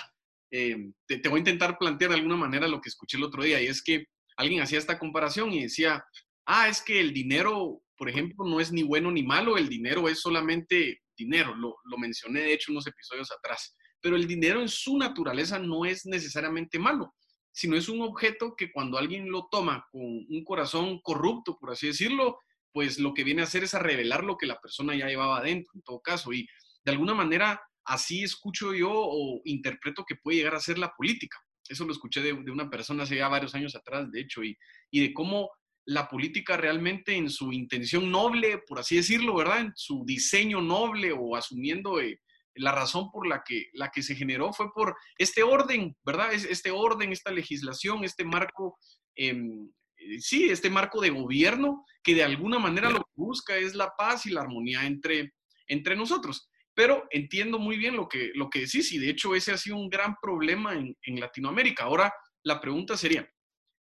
te, 0.50 1.20
te 1.20 1.30
voy 1.30 1.38
a 1.38 1.40
intentar 1.40 1.78
plantear 1.78 2.10
de 2.10 2.18
alguna 2.18 2.36
manera 2.36 2.68
lo 2.68 2.82
que 2.82 2.90
escuché 2.90 3.18
el 3.18 3.24
otro 3.24 3.44
día 3.44 3.62
y 3.62 3.68
es 3.68 3.84
que 3.84 4.08
alguien 4.36 4.62
hacía 4.62 4.80
esta 4.80 5.00
comparación 5.00 5.54
y 5.54 5.64
decía, 5.64 6.04
ah, 6.48 6.68
es 6.70 6.82
que 6.82 7.00
el 7.00 7.14
dinero, 7.14 7.84
por 7.96 8.10
ejemplo, 8.10 8.46
no 8.46 8.60
es 8.60 8.72
ni 8.72 8.82
bueno 8.82 9.12
ni 9.12 9.22
malo, 9.22 9.58
el 9.58 9.70
dinero 9.70 10.10
es 10.10 10.22
solamente 10.22 11.02
dinero, 11.16 11.56
lo, 11.56 11.98
mencioné 11.98 12.42
de 12.42 12.54
hecho 12.54 12.72
unos 12.72 12.88
episodios 12.88 13.32
atrás, 13.32 13.76
pero 14.00 14.16
el 14.16 14.28
dinero 14.28 14.62
en 14.62 14.70
su 14.70 14.98
naturaleza 14.98 15.60
no 15.60 15.86
es 15.86 16.06
necesariamente 16.06 16.80
malo, 16.80 17.16
sino 17.52 17.76
es 17.76 17.90
un 17.90 18.02
objeto 18.02 18.56
que 18.56 18.72
cuando 18.72 18.98
alguien 18.98 19.30
lo 19.30 19.48
toma 19.52 19.86
con 19.92 20.02
un 20.04 20.44
corazón 20.46 21.02
corrupto, 21.02 21.58
por 21.60 21.72
así 21.72 21.88
decirlo, 21.88 22.40
pues 22.72 23.00
lo 23.00 23.14
que 23.14 23.24
viene 23.24 23.42
a 23.42 23.46
hacer 23.46 23.64
es 23.64 23.74
a 23.74 23.80
revelar 23.80 24.24
lo 24.24 24.38
que 24.38 24.46
la 24.46 24.60
persona 24.60 24.96
ya 24.96 25.08
llevaba 25.08 25.40
adentro, 25.40 25.72
en 25.74 25.82
todo 25.82 26.00
caso, 26.00 26.32
y 26.32 26.48
de 26.86 26.92
alguna 26.92 27.16
manera 27.16 27.60
así 27.84 28.24
escucho 28.24 28.74
yo 28.74 28.92
o 28.94 29.42
interpreto 29.46 30.06
que 30.06 30.16
puede 30.16 30.38
llegar 30.38 30.56
a 30.56 30.60
ser 30.60 30.78
la 30.78 30.94
política. 30.96 31.38
Eso 31.68 31.86
lo 31.86 31.92
escuché 31.92 32.22
de, 32.22 32.34
una 32.34 32.70
persona 32.70 33.04
hace 33.04 33.18
ya 33.18 33.28
varios 33.28 33.56
años 33.56 33.76
atrás, 33.76 34.10
de 34.12 34.22
hecho, 34.22 34.44
y, 34.44 34.56
y 34.92 35.02
de 35.02 35.14
cómo 35.14 35.50
la 35.88 36.10
política 36.10 36.58
realmente 36.58 37.16
en 37.16 37.30
su 37.30 37.54
intención 37.54 38.12
noble, 38.12 38.58
por 38.58 38.80
así 38.80 38.98
decirlo, 38.98 39.36
¿verdad? 39.36 39.62
En 39.62 39.72
su 39.76 40.04
diseño 40.06 40.62
noble 40.62 41.14
o 41.14 41.36
asumiendo 41.36 42.02
eh, 42.02 42.20
la 42.56 42.74
razón 42.74 43.10
por 43.10 43.26
la 43.26 43.42
que, 43.46 43.68
la 43.72 43.90
que 43.90 44.04
se 44.04 44.14
generó 44.14 44.52
fue 44.52 44.72
por 44.74 44.98
este 45.18 45.44
orden, 45.44 45.96
¿verdad? 46.06 46.34
Este 46.34 46.72
orden, 46.72 47.14
esta 47.14 47.32
legislación, 47.32 48.04
este 48.04 48.26
marco, 48.26 48.78
em, 49.16 49.72
eh, 49.98 50.20
sí, 50.20 50.50
este 50.50 50.70
marco 50.70 51.00
de 51.00 51.10
gobierno 51.10 51.86
que 52.04 52.16
de 52.16 52.24
alguna 52.26 52.60
manera 52.60 52.90
lo 52.90 53.00
que 53.00 53.12
busca 53.16 53.56
es 53.56 53.74
la 53.74 53.94
paz 53.98 54.26
y 54.26 54.32
la 54.32 54.42
armonía 54.42 54.86
entre, 54.86 55.36
entre 55.68 55.96
nosotros. 55.96 56.50
Pero 56.74 57.08
entiendo 57.12 57.60
muy 57.60 57.78
bien 57.78 57.96
lo 57.96 58.10
que, 58.10 58.32
lo 58.36 58.50
que 58.50 58.60
decís 58.60 58.92
y 58.92 58.98
de 58.98 59.10
hecho 59.10 59.36
ese 59.36 59.54
ha 59.54 59.58
sido 59.58 59.78
un 59.78 59.90
gran 59.90 60.16
problema 60.22 60.74
en, 60.74 60.98
en 61.02 61.20
Latinoamérica. 61.22 61.86
Ahora, 61.86 62.14
la 62.44 62.60
pregunta 62.60 62.98
sería, 62.98 63.26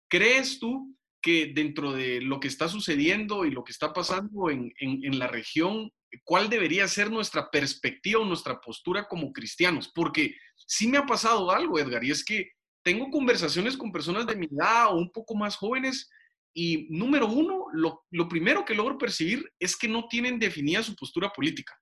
¿crees 0.09 0.57
tú 0.57 0.97
que 1.23 1.51
dentro 1.55 1.93
de 1.93 2.21
lo 2.21 2.39
que 2.39 2.47
está 2.47 2.67
sucediendo 2.67 3.45
y 3.45 3.51
lo 3.51 3.63
que 3.63 3.71
está 3.71 3.93
pasando 3.93 4.49
en, 4.51 4.71
en, 4.77 5.17
la 5.17 5.27
región, 5.27 5.89
cuál 6.23 6.49
debería 6.49 6.87
ser 6.87 7.09
nuestra 7.09 7.49
perspectiva 7.49 8.21
o 8.21 8.25
nuestra 8.25 8.59
postura 8.59 9.07
como 9.07 9.31
cristianos? 9.31 9.91
Porque 9.95 10.35
sí 10.55 10.87
me 10.87 10.97
ha 10.97 11.05
pasado 11.05 11.49
algo, 11.49 11.79
Edgar, 11.79 12.03
y 12.03 12.11
es 12.11 12.23
que 12.23 12.51
tengo 12.83 13.09
conversaciones 13.09 13.77
con 13.77 13.91
personas 13.91 14.27
de 14.27 14.35
mi 14.35 14.47
edad 14.47 14.93
o 14.93 14.97
un 14.97 15.11
poco 15.11 15.33
más 15.33 15.55
jóvenes 15.55 16.11
y 16.53 16.87
número 16.89 17.27
uno, 17.27 17.65
lo, 17.73 18.03
lo 18.11 18.27
primero 18.27 18.65
que 18.65 18.75
logro 18.75 18.97
percibir 18.97 19.49
es 19.57 19.75
que 19.75 19.87
no 19.87 20.07
tienen 20.07 20.37
definida 20.37 20.83
su 20.83 20.95
postura 20.95 21.31
política 21.31 21.73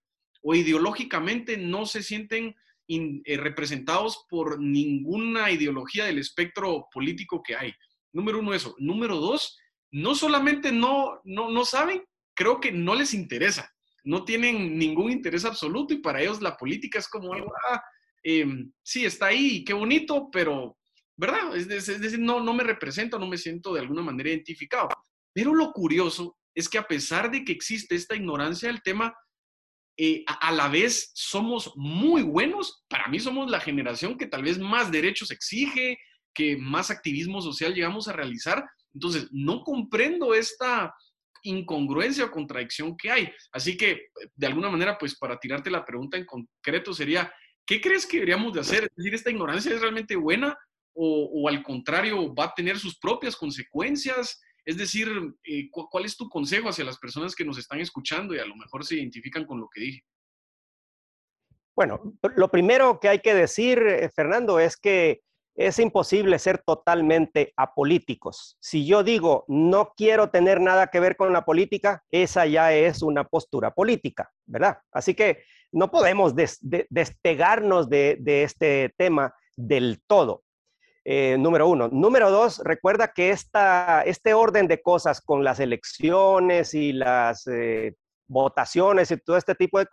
o 0.44 0.56
ideológicamente 0.56 1.58
no 1.58 1.86
se 1.86 2.04
sienten 2.04 2.56
eh, 2.88 3.38
representados 3.38 4.26
por 4.30 4.60
ninguna 4.60 5.50
ideología 5.50 6.06
del 6.06 6.18
espectro 6.20 6.88
político 6.92 7.42
que 7.42 7.56
hay. 7.56 7.74
Número 8.14 8.40
uno, 8.40 8.54
eso. 8.54 8.76
Número 8.80 9.18
dos, 9.18 9.58
no 9.92 10.16
solamente 10.16 10.72
no, 10.72 11.22
no, 11.24 11.50
no 11.50 11.66
saben, 11.66 12.04
creo 12.34 12.60
que 12.60 12.72
no 12.72 12.96
les 12.96 13.14
interesa. 13.14 13.72
No 14.04 14.26
tienen 14.26 14.78
ningún 14.78 15.12
interés 15.12 15.46
absoluto 15.46 15.94
y 15.94 16.02
para 16.02 16.22
ellos 16.22 16.42
la 16.42 16.58
política 16.58 17.00
es 17.00 17.08
como 17.08 17.34
algo, 17.34 17.52
ah, 17.70 17.84
em, 18.24 18.72
sí, 18.82 19.06
está 19.06 19.28
ahí, 19.28 19.64
qué 19.64 19.74
bonito, 19.74 20.30
pero, 20.32 20.78
¿verdad? 21.16 21.56
Es, 21.56 21.68
decir, 21.68 22.20
no, 22.20 22.40
no 22.40 22.54
me 22.54 22.64
represento, 22.64 23.20
no 23.20 23.28
me 23.28 23.38
siento 23.38 23.74
de 23.74 23.82
alguna 23.82 24.02
manera 24.02 24.30
identificado. 24.30 24.90
Pero 25.34 25.54
lo 25.54 25.72
curioso 25.72 26.38
es 26.56 26.68
que 26.68 26.78
a 26.78 26.88
pesar 26.88 27.30
de 27.30 27.46
que 27.46 27.52
existe 27.52 27.96
esta 27.96 28.16
ignorancia 28.16 28.70
del 28.70 28.82
tema, 28.82 29.14
eh, 29.98 30.24
a, 30.26 30.48
a, 30.48 30.52
la 30.52 30.68
vez 30.68 31.12
somos 31.14 31.72
muy 31.76 32.24
buenos. 32.24 32.84
Para 32.90 33.08
mí 33.08 33.20
somos 33.20 33.52
la 33.52 33.60
generación 33.60 34.18
que 34.18 34.26
tal 34.26 34.44
vez 34.44 34.58
más 34.58 34.92
derechos 34.92 35.32
exige, 35.32 36.00
que 36.34 36.58
más 36.58 36.92
activismo 36.92 37.42
social 37.42 37.74
llegamos 37.74 38.08
a 38.08 38.14
realizar. 38.14 38.64
Entonces, 38.94 39.28
no 39.32 39.64
comprendo 39.64 40.34
esta 40.34 40.94
incongruencia 41.44 42.26
o 42.26 42.32
contradicción 42.32 42.96
que 42.96 43.12
hay. 43.12 43.32
Así 43.52 43.78
que, 43.78 44.08
de 44.36 44.48
alguna 44.48 44.70
manera, 44.70 44.98
pues 44.98 45.18
para 45.18 45.40
tirarte 45.40 45.72
la 45.72 45.86
pregunta 45.86 46.18
en 46.18 46.26
concreto 46.26 46.94
sería, 46.94 47.32
¿qué 47.66 47.82
crees 47.82 48.06
que 48.06 48.18
deberíamos 48.18 48.54
de 48.54 48.60
hacer? 48.60 48.84
Es 48.86 48.96
decir, 48.96 49.14
¿esta 49.14 49.32
ignorancia 49.32 49.74
es 49.74 49.82
realmente 49.82 50.16
buena 50.16 50.58
o, 50.94 51.48
al 51.48 51.64
contrario 51.64 52.34
va 52.36 52.46
a 52.46 52.54
tener 52.54 52.78
sus 52.78 52.98
propias 53.00 53.36
consecuencias? 53.36 54.42
Es 54.64 54.78
decir, 54.78 55.10
eh, 55.44 55.70
¿cuál 55.72 56.06
es 56.06 56.16
tu 56.16 56.30
consejo 56.30 56.70
hacia 56.70 56.86
las 56.86 57.00
personas 57.00 57.34
que 57.34 57.46
nos 57.46 57.58
están 57.58 57.80
escuchando 57.80 58.36
y 58.36 58.40
a 58.40 58.46
lo 58.46 58.56
mejor 58.56 58.86
se 58.86 58.96
identifican 58.96 59.46
con 59.46 59.60
lo 59.60 59.70
que 59.74 59.82
dije? 59.82 60.04
Bueno, 61.76 62.14
lo 62.36 62.52
primero 62.52 63.00
que 63.00 63.08
hay 63.08 63.20
que 63.20 63.34
decir, 63.34 63.80
eh, 63.80 64.10
Fernando, 64.14 64.60
es 64.60 64.78
que 64.78 65.22
es 65.56 65.80
imposible 65.80 66.40
ser 66.40 66.60
totalmente 66.60 67.54
apolíticos. 67.56 68.58
Si 68.60 68.86
yo 68.86 69.04
digo 69.04 69.46
no 69.48 69.94
quiero 69.96 70.30
tener 70.30 70.62
nada 70.62 70.88
que 70.88 71.00
ver 71.00 71.16
con 71.16 71.34
la 71.34 71.46
política, 71.46 72.04
esa 72.10 72.46
ya 72.46 72.74
es 72.74 73.02
una 73.02 73.26
postura 73.26 73.72
política, 73.72 74.32
¿verdad? 74.46 74.80
Así 74.92 75.14
que 75.14 75.44
no 75.72 75.90
podemos 75.92 76.34
despegarnos 76.36 77.90
de, 77.90 78.20
este 78.44 78.94
tema 78.98 79.34
del 79.56 80.02
todo. 80.06 80.44
Eh, 81.04 81.36
número 81.40 81.68
uno. 81.68 81.88
Número 81.88 82.30
dos, 82.30 82.62
recuerda 82.64 83.12
que 83.12 83.32
esta, 83.32 84.04
este 84.04 84.36
orden 84.36 84.68
de 84.68 84.82
cosas 84.82 85.20
con 85.20 85.44
las 85.44 85.60
elecciones 85.60 86.76
y 86.76 86.94
las 86.94 87.48
eh, 87.48 87.96
votaciones 88.28 89.10
y 89.10 89.18
todo 89.18 89.36
este 89.36 89.56
tipo 89.56 89.80
de 89.80 89.88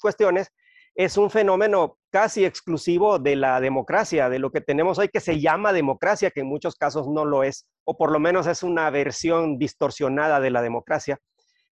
cuestiones 0.00 0.52
es 0.94 1.16
un 1.16 1.30
fenómeno 1.30 1.98
casi 2.10 2.44
exclusivo 2.44 3.18
de 3.18 3.36
la 3.36 3.60
democracia, 3.60 4.28
de 4.28 4.38
lo 4.38 4.50
que 4.50 4.60
tenemos 4.60 4.98
hoy 4.98 5.08
que 5.08 5.20
se 5.20 5.40
llama 5.40 5.72
democracia, 5.72 6.30
que 6.30 6.40
en 6.40 6.46
muchos 6.46 6.76
casos 6.76 7.08
no 7.08 7.24
lo 7.24 7.42
es, 7.44 7.66
o 7.84 7.96
por 7.96 8.12
lo 8.12 8.20
menos 8.20 8.46
es 8.46 8.62
una 8.62 8.90
versión 8.90 9.58
distorsionada 9.58 10.40
de 10.40 10.50
la 10.50 10.60
democracia, 10.60 11.18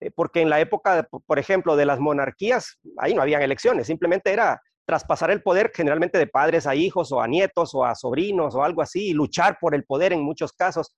eh, 0.00 0.11
porque 0.14 0.42
en 0.42 0.50
la 0.50 0.61
época, 0.61 1.08
por 1.26 1.38
ejemplo, 1.38 1.76
de 1.76 1.87
las 1.87 1.99
monarquías, 1.99 2.78
ahí 2.99 3.14
no 3.14 3.23
habían 3.23 3.40
elecciones, 3.40 3.87
simplemente 3.87 4.32
era 4.32 4.61
traspasar 4.85 5.30
el 5.30 5.42
poder 5.42 5.73
generalmente 5.75 6.18
de 6.18 6.26
padres 6.26 6.66
a 6.66 6.75
hijos 6.75 7.11
o 7.11 7.20
a 7.20 7.26
nietos 7.26 7.75
o 7.75 7.85
a 7.85 7.94
sobrinos 7.94 8.54
o 8.54 8.62
algo 8.62 8.82
así, 8.82 9.08
y 9.08 9.12
luchar 9.14 9.56
por 9.58 9.75
el 9.75 9.85
poder 9.85 10.12
en 10.12 10.20
muchos 10.20 10.52
casos. 10.52 10.94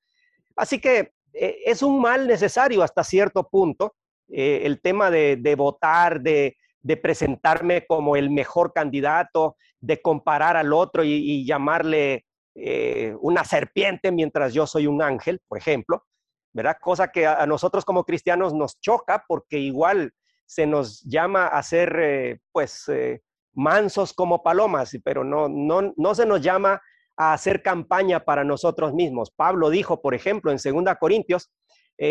Así 0.56 0.80
que 0.80 1.12
eh, 1.32 1.58
es 1.64 1.82
un 1.82 2.00
mal 2.00 2.26
necesario 2.26 2.82
hasta 2.82 3.04
cierto 3.04 3.48
punto 3.48 3.94
eh, 4.28 4.62
el 4.64 4.80
tema 4.82 5.10
de 5.10 5.54
votar, 5.56 6.20
de, 6.20 6.57
de 6.82 6.96
presentarme 6.96 7.86
como 7.86 8.16
el 8.16 8.30
mejor 8.30 8.72
candidato, 8.72 9.56
de 9.80 10.00
comparar 10.00 10.56
al 10.56 10.72
otro 10.72 11.04
y, 11.04 11.44
llamarle 11.44 12.26
eh, 12.54 13.14
una 13.20 13.44
serpiente 13.44 14.10
mientras 14.10 14.52
yo 14.52 14.66
soy 14.66 14.86
un 14.86 15.02
ángel, 15.02 15.40
por 15.46 15.58
ejemplo, 15.58 16.04
¿verdad? 16.52 16.76
Cosa 16.80 17.08
que 17.08 17.26
a, 17.26 17.46
nosotros 17.46 17.84
como 17.84 18.04
cristianos 18.04 18.54
nos 18.54 18.80
choca 18.80 19.24
porque 19.28 19.58
igual 19.58 20.12
se 20.46 20.66
nos 20.66 21.02
llama 21.02 21.46
a 21.46 21.62
ser, 21.62 21.96
eh, 22.00 22.40
pues, 22.52 22.88
eh, 22.88 23.22
mansos 23.52 24.12
como 24.12 24.42
palomas, 24.42 24.96
pero 25.04 25.24
no, 25.24 25.48
no, 25.48 25.92
no 25.96 26.14
se 26.14 26.26
nos 26.26 26.40
llama 26.40 26.80
a 27.16 27.32
hacer 27.32 27.62
campaña 27.62 28.24
para 28.24 28.44
nosotros 28.44 28.94
mismos. 28.94 29.30
Pablo 29.32 29.70
dijo, 29.70 30.00
por 30.00 30.14
ejemplo, 30.14 30.52
en 30.52 30.58
2 30.58 30.94
Corintios, 31.00 31.50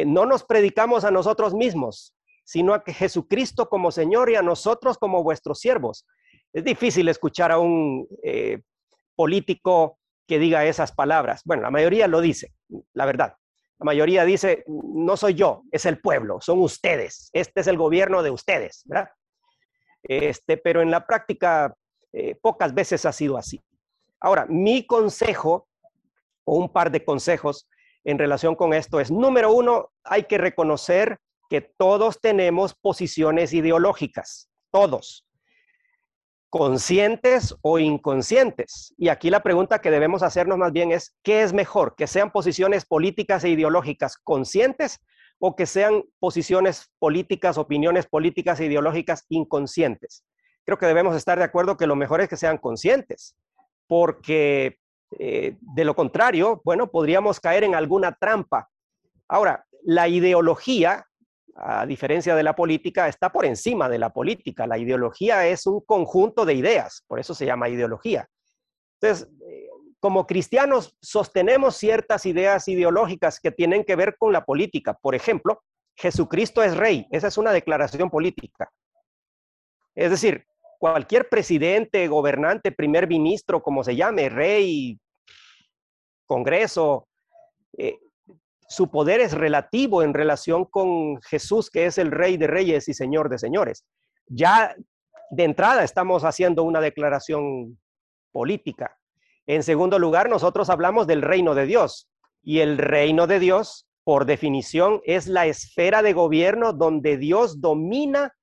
no 0.05 0.25
nos 0.25 0.43
predicamos 0.43 1.05
a 1.05 1.11
nosotros 1.11 1.53
mismos, 1.53 2.16
sino 2.47 2.73
a 2.73 2.81
que 2.81 2.93
Jesucristo 2.93 3.67
como 3.67 3.91
Señor 3.91 4.29
y 4.29 4.35
a 4.35 4.41
nosotros 4.41 4.97
como 4.97 5.21
vuestros 5.21 5.59
siervos. 5.59 6.07
Es 6.53 6.63
difícil 6.63 7.09
escuchar 7.09 7.51
a 7.51 7.59
un 7.59 8.07
eh, 8.23 8.61
político 9.17 9.99
que 10.25 10.39
diga 10.39 10.63
esas 10.63 10.93
palabras. 10.93 11.41
Bueno, 11.43 11.63
la 11.63 11.71
mayoría 11.71 12.07
lo 12.07 12.21
dice, 12.21 12.53
la 12.93 13.05
verdad. 13.05 13.35
La 13.79 13.83
mayoría 13.83 14.23
dice, 14.23 14.63
no 14.65 15.17
soy 15.17 15.33
yo, 15.33 15.63
es 15.73 15.85
el 15.85 15.99
pueblo, 15.99 16.39
son 16.39 16.59
ustedes, 16.59 17.29
este 17.33 17.59
es 17.59 17.67
el 17.67 17.77
gobierno 17.77 18.23
de 18.23 18.31
ustedes, 18.31 18.83
¿verdad? 18.85 19.09
Este, 20.03 20.55
pero 20.55 20.81
en 20.81 20.89
la 20.89 21.05
práctica 21.05 21.75
eh, 22.13 22.33
pocas 22.41 22.73
veces 22.73 23.05
ha 23.05 23.11
sido 23.11 23.37
así. 23.37 23.61
Ahora, 24.21 24.45
mi 24.47 24.87
consejo, 24.87 25.67
o 26.45 26.55
un 26.55 26.71
par 26.71 26.91
de 26.91 27.03
consejos 27.03 27.67
en 28.05 28.17
relación 28.17 28.55
con 28.55 28.73
esto 28.73 29.01
es, 29.01 29.11
número 29.11 29.51
uno, 29.51 29.89
hay 30.05 30.23
que 30.23 30.37
reconocer 30.37 31.19
que 31.49 31.61
todos 31.61 32.19
tenemos 32.19 32.75
posiciones 32.75 33.53
ideológicas, 33.53 34.49
todos, 34.71 35.27
conscientes 36.49 37.55
o 37.61 37.79
inconscientes. 37.79 38.93
Y 38.97 39.09
aquí 39.09 39.29
la 39.29 39.43
pregunta 39.43 39.79
que 39.79 39.91
debemos 39.91 40.23
hacernos 40.23 40.57
más 40.57 40.71
bien 40.71 40.91
es, 40.91 41.15
¿qué 41.23 41.43
es 41.43 41.53
mejor? 41.53 41.95
¿Que 41.95 42.07
sean 42.07 42.31
posiciones 42.31 42.85
políticas 42.85 43.43
e 43.43 43.49
ideológicas 43.49 44.17
conscientes 44.17 44.99
o 45.39 45.55
que 45.55 45.65
sean 45.65 46.03
posiciones 46.19 46.89
políticas, 46.99 47.57
opiniones 47.57 48.07
políticas 48.07 48.59
e 48.59 48.65
ideológicas 48.65 49.25
inconscientes? 49.29 50.23
Creo 50.65 50.77
que 50.77 50.85
debemos 50.85 51.15
estar 51.15 51.37
de 51.37 51.45
acuerdo 51.45 51.77
que 51.77 51.87
lo 51.87 51.95
mejor 51.95 52.21
es 52.21 52.29
que 52.29 52.37
sean 52.37 52.57
conscientes, 52.57 53.35
porque 53.87 54.79
eh, 55.17 55.55
de 55.59 55.85
lo 55.85 55.95
contrario, 55.95 56.61
bueno, 56.65 56.91
podríamos 56.91 57.39
caer 57.39 57.63
en 57.63 57.75
alguna 57.75 58.13
trampa. 58.13 58.69
Ahora, 59.27 59.65
la 59.83 60.07
ideología 60.07 61.06
a 61.57 61.85
diferencia 61.85 62.35
de 62.35 62.43
la 62.43 62.55
política, 62.55 63.07
está 63.07 63.31
por 63.31 63.45
encima 63.45 63.89
de 63.89 63.97
la 63.97 64.11
política. 64.11 64.67
La 64.67 64.77
ideología 64.77 65.47
es 65.47 65.65
un 65.65 65.81
conjunto 65.81 66.45
de 66.45 66.53
ideas, 66.53 67.03
por 67.07 67.19
eso 67.19 67.33
se 67.33 67.45
llama 67.45 67.69
ideología. 67.69 68.29
Entonces, 69.01 69.27
eh, 69.47 69.67
como 69.99 70.27
cristianos 70.27 70.95
sostenemos 71.01 71.75
ciertas 71.75 72.25
ideas 72.25 72.67
ideológicas 72.67 73.39
que 73.39 73.51
tienen 73.51 73.83
que 73.83 73.95
ver 73.95 74.17
con 74.17 74.31
la 74.31 74.45
política. 74.45 74.93
Por 74.93 75.15
ejemplo, 75.15 75.63
Jesucristo 75.95 76.61
es 76.61 76.77
rey. 76.77 77.07
Esa 77.09 77.27
es 77.27 77.37
una 77.37 77.51
declaración 77.51 78.11
política. 78.11 78.71
Es 79.95 80.11
decir, 80.11 80.45
cualquier 80.77 81.27
presidente, 81.27 82.07
gobernante, 82.07 82.71
primer 82.71 83.07
ministro, 83.07 83.63
como 83.63 83.83
se 83.83 83.95
llame, 83.95 84.29
rey, 84.29 84.99
congreso, 86.27 87.07
eh, 87.77 87.97
su 88.67 88.89
poder 88.89 89.21
es 89.21 89.33
relativo 89.33 90.03
en 90.03 90.13
relación 90.13 90.65
con 90.65 91.21
Jesús, 91.21 91.69
que 91.69 91.85
es 91.85 91.97
el 91.97 92.11
rey 92.11 92.37
de 92.37 92.47
reyes 92.47 92.87
y 92.89 92.93
señor 92.93 93.29
de 93.29 93.37
señores. 93.37 93.85
Ya 94.27 94.75
de 95.31 95.43
entrada 95.43 95.83
estamos 95.83 96.23
haciendo 96.23 96.63
una 96.63 96.81
declaración 96.81 97.79
política. 98.31 98.97
En 99.45 99.63
segundo 99.63 99.99
lugar, 99.99 100.29
nosotros 100.29 100.69
hablamos 100.69 101.07
del 101.07 101.21
reino 101.21 101.55
de 101.55 101.65
Dios. 101.65 102.09
Y 102.43 102.59
el 102.59 102.77
reino 102.77 103.27
de 103.27 103.39
Dios, 103.39 103.87
por 104.03 104.25
definición, 104.25 105.01
es 105.05 105.27
la 105.27 105.45
esfera 105.45 106.01
de 106.01 106.13
gobierno 106.13 106.73
donde 106.73 107.17
Dios 107.17 107.61
domina 107.61 108.33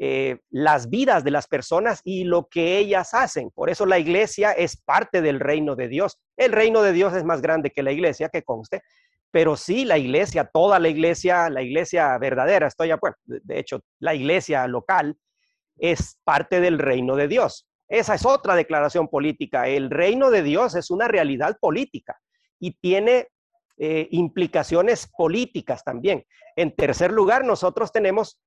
eh, 0.00 0.38
las 0.50 0.90
vidas 0.90 1.24
de 1.24 1.32
las 1.32 1.48
personas 1.48 2.00
y 2.04 2.22
lo 2.22 2.46
que 2.46 2.78
ellas 2.78 3.14
hacen. 3.14 3.50
Por 3.50 3.68
eso 3.68 3.84
la 3.84 3.98
iglesia 3.98 4.52
es 4.52 4.76
parte 4.76 5.20
del 5.20 5.40
reino 5.40 5.74
de 5.74 5.88
Dios. 5.88 6.18
El 6.36 6.52
reino 6.52 6.82
de 6.82 6.92
Dios 6.92 7.14
es 7.14 7.24
más 7.24 7.42
grande 7.42 7.70
que 7.70 7.82
la 7.82 7.90
iglesia, 7.90 8.28
que 8.28 8.44
conste, 8.44 8.82
pero 9.30 9.56
sí 9.56 9.84
la 9.84 9.98
iglesia, 9.98 10.44
toda 10.44 10.78
la 10.78 10.88
iglesia, 10.88 11.50
la 11.50 11.62
iglesia 11.62 12.16
verdadera, 12.18 12.66
estoy 12.66 12.88
de 12.88 12.94
acuerdo, 12.94 13.18
de 13.24 13.58
hecho, 13.58 13.80
la 13.98 14.14
iglesia 14.14 14.66
local 14.66 15.16
es 15.76 16.18
parte 16.24 16.60
del 16.60 16.78
reino 16.78 17.16
de 17.16 17.28
Dios. 17.28 17.68
Esa 17.88 18.14
es 18.14 18.26
otra 18.26 18.54
declaración 18.54 19.08
política. 19.08 19.68
El 19.68 19.90
reino 19.90 20.30
de 20.30 20.42
Dios 20.42 20.74
es 20.74 20.90
una 20.90 21.08
realidad 21.08 21.56
política 21.60 22.18
y 22.58 22.72
tiene 22.72 23.28
eh, 23.78 24.08
implicaciones 24.10 25.10
políticas 25.16 25.84
también. 25.84 26.24
En 26.56 26.74
tercer 26.74 27.12
lugar, 27.12 27.44
nosotros 27.44 27.92
tenemos 27.92 28.40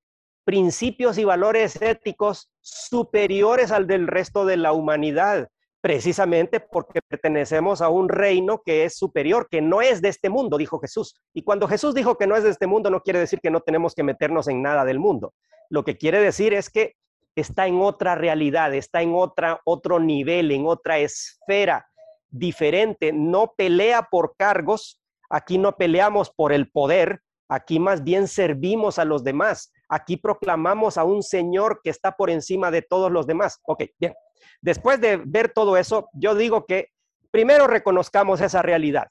principios 0.43 1.17
y 1.17 1.23
valores 1.23 1.81
éticos 1.81 2.51
superiores 2.59 3.71
al 3.71 3.87
del 3.87 4.07
resto 4.07 4.45
de 4.45 4.57
la 4.57 4.73
humanidad 4.73 5.47
precisamente 5.81 6.59
porque 6.59 7.01
pertenecemos 7.01 7.81
a 7.81 7.89
un 7.89 8.07
reino 8.07 8.61
que 8.63 8.85
es 8.85 8.95
superior, 8.95 9.47
que 9.49 9.61
no 9.61 9.81
es 9.81 10.01
de 10.01 10.09
este 10.09 10.29
mundo, 10.29 10.57
dijo 10.57 10.79
Jesús. 10.79 11.15
Y 11.33 11.43
cuando 11.43 11.67
Jesús 11.67 11.95
dijo 11.95 12.17
que 12.17 12.27
no 12.27 12.35
es 12.35 12.43
de 12.43 12.51
este 12.51 12.67
mundo, 12.67 12.91
no 12.91 13.01
quiere 13.01 13.19
decir 13.19 13.39
que 13.41 13.49
no 13.49 13.61
tenemos 13.61 13.95
que 13.95 14.03
meternos 14.03 14.47
en 14.47 14.61
nada 14.61 14.85
del 14.85 14.99
mundo. 14.99 15.33
Lo 15.69 15.83
que 15.83 15.97
quiere 15.97 16.19
decir 16.19 16.53
es 16.53 16.69
que 16.69 16.93
está 17.35 17.65
en 17.65 17.81
otra 17.81 18.13
realidad, 18.15 18.73
está 18.75 19.01
en 19.01 19.15
otra, 19.15 19.59
otro 19.65 19.99
nivel, 19.99 20.51
en 20.51 20.67
otra 20.67 20.99
esfera 20.99 21.87
diferente. 22.29 23.11
No 23.11 23.53
pelea 23.57 24.07
por 24.11 24.35
cargos, 24.37 25.01
aquí 25.29 25.57
no 25.57 25.77
peleamos 25.77 26.29
por 26.29 26.53
el 26.53 26.69
poder, 26.69 27.21
aquí 27.49 27.79
más 27.79 28.03
bien 28.03 28.27
servimos 28.27 28.99
a 28.99 29.05
los 29.05 29.23
demás. 29.23 29.73
Aquí 29.89 30.15
proclamamos 30.15 30.97
a 30.97 31.05
un 31.05 31.23
Señor 31.23 31.81
que 31.83 31.89
está 31.89 32.11
por 32.11 32.29
encima 32.29 32.69
de 32.69 32.83
todos 32.83 33.11
los 33.11 33.25
demás. 33.25 33.59
Ok, 33.63 33.85
bien. 33.97 34.13
Después 34.61 34.99
de 35.01 35.17
ver 35.17 35.51
todo 35.53 35.77
eso, 35.77 36.09
yo 36.13 36.35
digo 36.35 36.65
que 36.65 36.89
primero 37.31 37.67
reconozcamos 37.67 38.41
esa 38.41 38.61
realidad. 38.61 39.07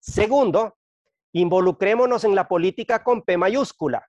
Segundo, 0.00 0.76
involucrémonos 1.32 2.24
en 2.24 2.34
la 2.34 2.48
política 2.48 3.02
con 3.02 3.22
P 3.22 3.36
mayúscula. 3.36 4.06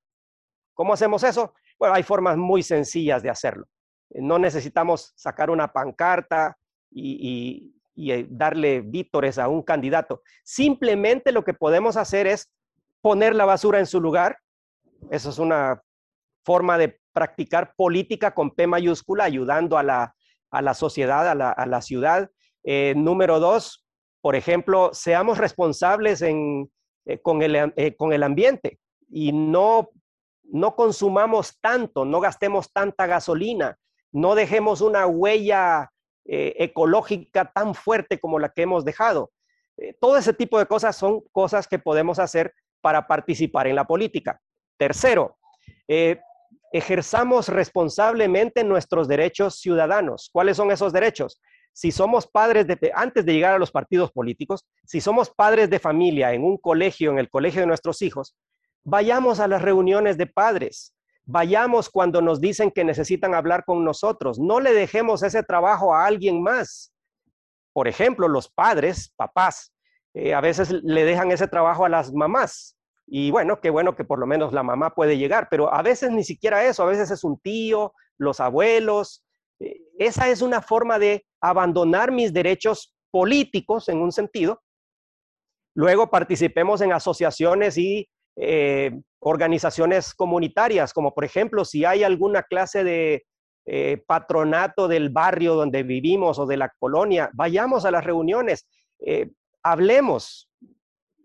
¿Cómo 0.73 0.93
hacemos 0.93 1.23
eso? 1.23 1.53
Bueno, 1.77 1.95
hay 1.95 2.03
formas 2.03 2.37
muy 2.37 2.63
sencillas 2.63 3.21
de 3.21 3.29
hacerlo. 3.29 3.65
No 4.11 4.39
necesitamos 4.39 5.13
sacar 5.15 5.49
una 5.49 5.71
pancarta 5.71 6.57
y, 6.89 7.75
eh, 7.97 8.25
darle 8.29 8.81
vítores 8.81 9.37
a 9.37 9.47
un 9.47 9.61
candidato. 9.61 10.21
Simplemente 10.43 11.31
lo 11.31 11.43
que 11.43 11.53
podemos 11.53 11.97
hacer 11.97 12.27
es 12.27 12.51
poner 13.01 13.35
la 13.35 13.45
basura 13.45 13.79
en 13.79 13.85
su 13.85 13.99
lugar. 14.01 14.37
Eso 15.11 15.29
es 15.29 15.37
una 15.37 15.81
forma 16.43 16.77
de 16.77 16.99
practicar 17.13 17.73
política 17.75 18.33
con 18.33 18.51
P 18.51 18.65
mayúscula, 18.67 19.25
ayudando 19.25 19.77
a 19.77 19.83
la 19.83 20.15
a 20.51 20.61
la 20.61 20.73
sociedad, 20.73 21.27
a 21.29 21.65
la, 21.65 21.81
ciudad. 21.81 22.29
Eh, 22.63 22.93
número 22.95 23.39
dos, 23.39 23.85
por 24.21 24.35
ejemplo, 24.35 24.91
seamos 24.93 25.37
responsables 25.37 26.21
eh, 26.21 26.67
con, 27.21 27.41
el, 27.41 27.55
eh, 27.75 27.95
con, 27.95 28.13
el, 28.13 28.23
ambiente 28.23 28.79
y 29.09 29.31
no, 29.31 29.89
no 30.43 30.75
consumamos 30.75 31.59
tanto, 31.61 32.05
no 32.05 32.19
gastemos 32.19 32.71
tanta 32.71 33.07
gasolina, 33.07 33.77
no 34.11 34.35
dejemos 34.35 34.81
una 34.81 35.05
huella 35.07 35.91
ecológica 36.31 37.51
tan 37.51 37.73
fuerte 37.73 38.19
como 38.19 38.37
la 38.37 38.49
que 38.49 38.61
hemos 38.61 38.85
dejado. 38.85 39.31
todo 39.99 40.15
ese 40.15 40.31
tipo 40.31 40.59
de 40.59 40.67
cosas 40.67 40.95
son 40.95 41.21
cosas 41.31 41.67
que 41.67 41.79
podemos 41.79 42.19
hacer 42.19 42.53
para 42.81 43.07
participar 43.07 43.65
en 43.65 43.75
la 43.75 43.85
política. 43.85 44.39
Tercero, 44.77 45.39
ejerzamos 46.71 47.47
responsablemente 47.47 48.63
nuestros 48.63 49.07
derechos 49.07 49.59
ciudadanos. 49.59 50.29
¿Cuáles 50.31 50.57
son 50.57 50.71
esos 50.71 50.93
derechos? 50.93 51.41
Si 51.73 51.91
somos 51.91 52.27
padres 52.27 52.67
de, 52.67 52.91
antes 52.93 53.25
de 53.25 53.33
llegar 53.33 53.53
a 53.53 53.59
los 53.59 53.71
partidos 53.71 54.11
políticos, 54.11 54.65
si 54.85 55.01
somos 55.01 55.29
padres 55.29 55.69
de 55.69 55.79
familia 55.79 56.33
en 56.33 56.43
un 56.43 56.57
colegio, 56.57 57.11
en 57.11 57.19
el 57.19 57.29
colegio 57.29 57.61
de 57.61 57.67
nuestros 57.67 58.01
hijos, 58.01 58.35
vayamos 58.83 59.39
a 59.39 59.47
las 59.47 59.61
reuniones 59.61 60.17
de 60.17 60.27
padres, 60.27 60.93
vayamos 61.25 61.89
cuando 61.89 62.21
nos 62.21 62.41
dicen 62.41 62.71
que 62.71 62.83
necesitan 62.83 63.33
hablar 63.35 63.63
con 63.65 63.83
nosotros, 63.83 64.39
no 64.39 64.59
le 64.59 64.73
dejemos 64.73 65.23
ese 65.23 65.43
trabajo 65.43 65.93
a 65.93 66.05
alguien 66.05 66.41
más. 66.41 66.91
Por 67.71 67.87
ejemplo, 67.87 68.27
los 68.27 68.49
padres, 68.49 69.13
papás, 69.15 69.71
eh, 70.13 70.33
a 70.33 70.41
veces 70.41 70.71
le 70.71 71.05
dejan 71.05 71.31
ese 71.31 71.47
trabajo 71.47 71.85
a 71.85 71.89
las 71.89 72.11
mamás. 72.11 72.75
Y 73.11 73.31
bueno, 73.31 73.59
qué 73.59 73.71
bueno 73.71 73.95
que 73.95 74.03
por 74.03 74.19
lo 74.19 74.27
menos 74.27 74.53
la 74.53 74.61
mamá 74.61 74.93
puede 74.93 75.17
llegar, 75.17 75.47
pero 75.49 75.73
a 75.73 75.81
veces 75.81 76.11
ni 76.11 76.23
siquiera 76.23 76.63
eso, 76.65 76.83
a 76.83 76.87
veces 76.87 77.09
es 77.09 77.23
un 77.23 77.39
tío, 77.39 77.93
los 78.19 78.39
abuelos. 78.39 79.25
Eh, 79.59 79.81
esa 79.97 80.29
es 80.29 80.43
una 80.43 80.61
forma 80.61 80.99
de 80.99 81.25
abandonar 81.41 82.11
mis 82.11 82.31
derechos 82.31 82.93
políticos 83.09 83.89
en 83.89 83.97
un 83.97 84.11
sentido. 84.11 84.61
Luego 85.75 86.11
participemos 86.11 86.81
en 86.81 86.93
asociaciones 86.93 87.79
y 87.79 88.07
eh, 88.35 88.91
organizaciones 89.19 90.13
comunitarias, 90.13 90.93
como 90.93 91.13
por 91.15 91.25
ejemplo 91.25 91.65
si 91.65 91.85
hay 91.85 92.03
alguna 92.03 92.43
clase 92.43 92.83
de 92.83 93.25
eh, 93.65 94.03
patronato 94.05 94.87
del 94.87 95.09
barrio 95.09 95.55
donde 95.55 95.81
vivimos 95.81 96.37
o 96.37 96.45
de 96.45 96.57
la 96.57 96.71
colonia, 96.79 97.31
vayamos 97.33 97.85
a 97.85 97.91
las 97.91 98.03
reuniones, 98.03 98.67
hablemos, 99.63 100.48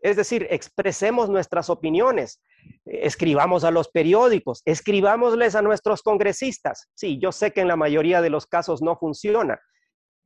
es 0.04 0.16
decir, 0.16 0.46
expresemos 0.50 1.30
nuestras 1.30 1.70
opiniones, 1.70 2.42
escribamos 2.84 3.64
a 3.64 3.70
los 3.70 3.88
periódicos, 3.88 4.60
escribámosles 4.66 5.54
a 5.54 5.62
nuestros 5.62 6.02
congresistas. 6.02 6.90
Sí, 6.92 7.18
yo 7.18 7.32
sé 7.32 7.54
que 7.54 7.62
en 7.62 7.68
la 7.68 7.76
mayoría 7.76 8.20
de 8.20 8.28
los 8.28 8.46
casos 8.46 8.82
no 8.82 8.96
funciona, 8.96 9.58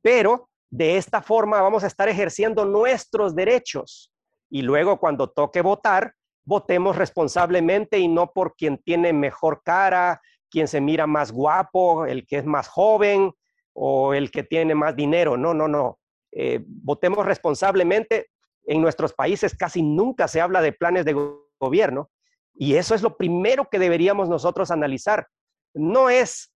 pero 0.01 0.49
de 0.69 0.97
esta 0.97 1.21
forma 1.21 1.61
vamos 1.61 1.85
a 1.85 1.87
estar 1.87 2.09
ejerciendo 2.09 2.65
nuestros 2.65 3.33
derechos. 3.33 4.11
Y 4.49 4.63
luego 4.63 4.99
cuando 4.99 5.29
toque 5.29 5.61
votar, 5.61 6.13
votemos 6.43 6.97
responsablemente 6.97 7.99
y 7.99 8.09
no 8.09 8.33
por 8.33 8.57
quien 8.57 8.79
tiene 8.79 9.13
mejor 9.13 9.61
cara, 9.63 10.19
quien 10.51 10.67
se 10.67 10.81
mira 10.81 11.07
más 11.07 11.31
guapo, 11.31 12.05
el 12.05 12.27
que 12.27 12.39
es 12.39 12.45
más 12.45 12.67
joven 12.67 13.31
o 13.71 14.13
el 14.13 14.29
que 14.29 14.43
tiene 14.43 14.75
más 14.75 14.93
dinero. 14.93 15.37
No, 15.37 15.53
no, 15.53 15.69
no. 15.69 15.99
Eh, 16.33 16.59
votemos 16.67 17.25
responsablemente 17.25 18.27
en 18.69 18.81
nuestros 18.81 19.13
países 19.13 19.55
casi 19.55 19.81
nunca 19.81 20.27
se 20.27 20.41
habla 20.41 20.61
de 20.61 20.71
planes 20.71 21.03
de 21.03 21.15
gobierno 21.59 22.11
y 22.53 22.75
eso 22.75 22.93
es 22.93 23.01
lo 23.01 23.17
primero 23.17 23.67
que 23.69 23.79
deberíamos 23.79 24.29
nosotros 24.29 24.69
analizar. 24.69 25.27
No 25.73 26.09
es, 26.09 26.53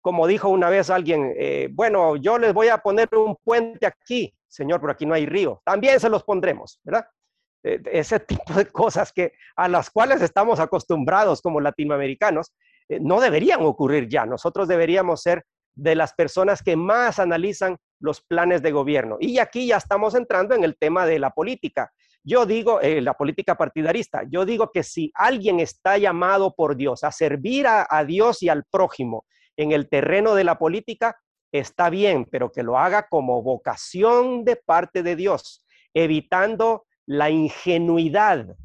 como 0.00 0.28
dijo 0.28 0.48
una 0.48 0.70
vez 0.70 0.90
alguien, 0.90 1.34
eh, 1.36 1.68
bueno, 1.72 2.14
yo 2.16 2.38
les 2.38 2.54
voy 2.54 2.68
a 2.68 2.78
poner 2.78 3.08
un 3.16 3.36
puente 3.42 3.84
aquí, 3.84 4.32
señor, 4.46 4.80
pero 4.80 4.92
aquí 4.92 5.06
no 5.06 5.14
hay 5.14 5.26
río. 5.26 5.60
También 5.64 5.98
se 5.98 6.08
los 6.08 6.22
pondremos, 6.22 6.78
¿verdad? 6.84 7.06
E, 7.64 7.80
ese 7.90 8.20
tipo 8.20 8.52
de 8.54 8.66
cosas 8.66 9.12
que 9.12 9.32
a 9.56 9.66
las 9.66 9.90
cuales 9.90 10.22
estamos 10.22 10.60
acostumbrados 10.60 11.42
como 11.42 11.60
latinoamericanos 11.60 12.54
eh, 12.88 13.00
no 13.00 13.20
deberían 13.20 13.62
ocurrir 13.62 14.08
ya. 14.08 14.24
Nosotros 14.24 14.68
deberíamos 14.68 15.20
ser 15.20 15.44
de 15.74 15.96
las 15.96 16.14
personas 16.14 16.62
que 16.62 16.76
más 16.76 17.18
analizan 17.18 17.76
los 17.98 18.20
planes 18.20 18.62
de 18.62 18.72
gobierno. 18.72 19.16
Y 19.20 19.38
aquí 19.38 19.66
ya 19.66 19.76
estamos 19.76 20.14
entrando 20.14 20.54
en 20.54 20.64
el 20.64 20.76
tema 20.76 21.06
de 21.06 21.18
la 21.18 21.30
política. 21.30 21.92
Yo 22.22 22.44
digo, 22.44 22.80
eh, 22.80 23.00
la 23.00 23.14
política 23.14 23.56
partidarista, 23.56 24.22
yo 24.28 24.44
digo 24.44 24.70
que 24.72 24.82
si 24.82 25.12
alguien 25.14 25.60
está 25.60 25.96
llamado 25.96 26.54
por 26.54 26.76
Dios 26.76 27.04
a 27.04 27.12
servir 27.12 27.66
a, 27.66 27.86
a 27.88 28.04
Dios 28.04 28.42
y 28.42 28.48
al 28.48 28.64
prójimo 28.64 29.24
en 29.56 29.72
el 29.72 29.88
terreno 29.88 30.34
de 30.34 30.44
la 30.44 30.58
política, 30.58 31.16
está 31.52 31.88
bien, 31.88 32.26
pero 32.30 32.50
que 32.50 32.62
lo 32.62 32.78
haga 32.78 33.06
como 33.08 33.42
vocación 33.42 34.44
de 34.44 34.56
parte 34.56 35.02
de 35.02 35.16
Dios, 35.16 35.64
evitando 35.94 36.86
la 37.06 37.30
ingenuidad, 37.30 38.56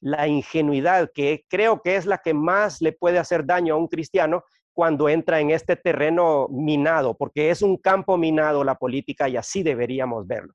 la 0.00 0.28
ingenuidad 0.28 1.10
que 1.14 1.44
creo 1.48 1.80
que 1.80 1.96
es 1.96 2.06
la 2.06 2.18
que 2.18 2.34
más 2.34 2.82
le 2.82 2.92
puede 2.92 3.18
hacer 3.18 3.46
daño 3.46 3.74
a 3.74 3.78
un 3.78 3.88
cristiano 3.88 4.44
cuando 4.74 5.08
entra 5.08 5.40
en 5.40 5.50
este 5.50 5.76
terreno 5.76 6.48
minado, 6.50 7.16
porque 7.16 7.50
es 7.50 7.62
un 7.62 7.76
campo 7.76 8.18
minado 8.18 8.64
la 8.64 8.74
política 8.74 9.28
y 9.28 9.36
así 9.36 9.62
deberíamos 9.62 10.26
verlo. 10.26 10.54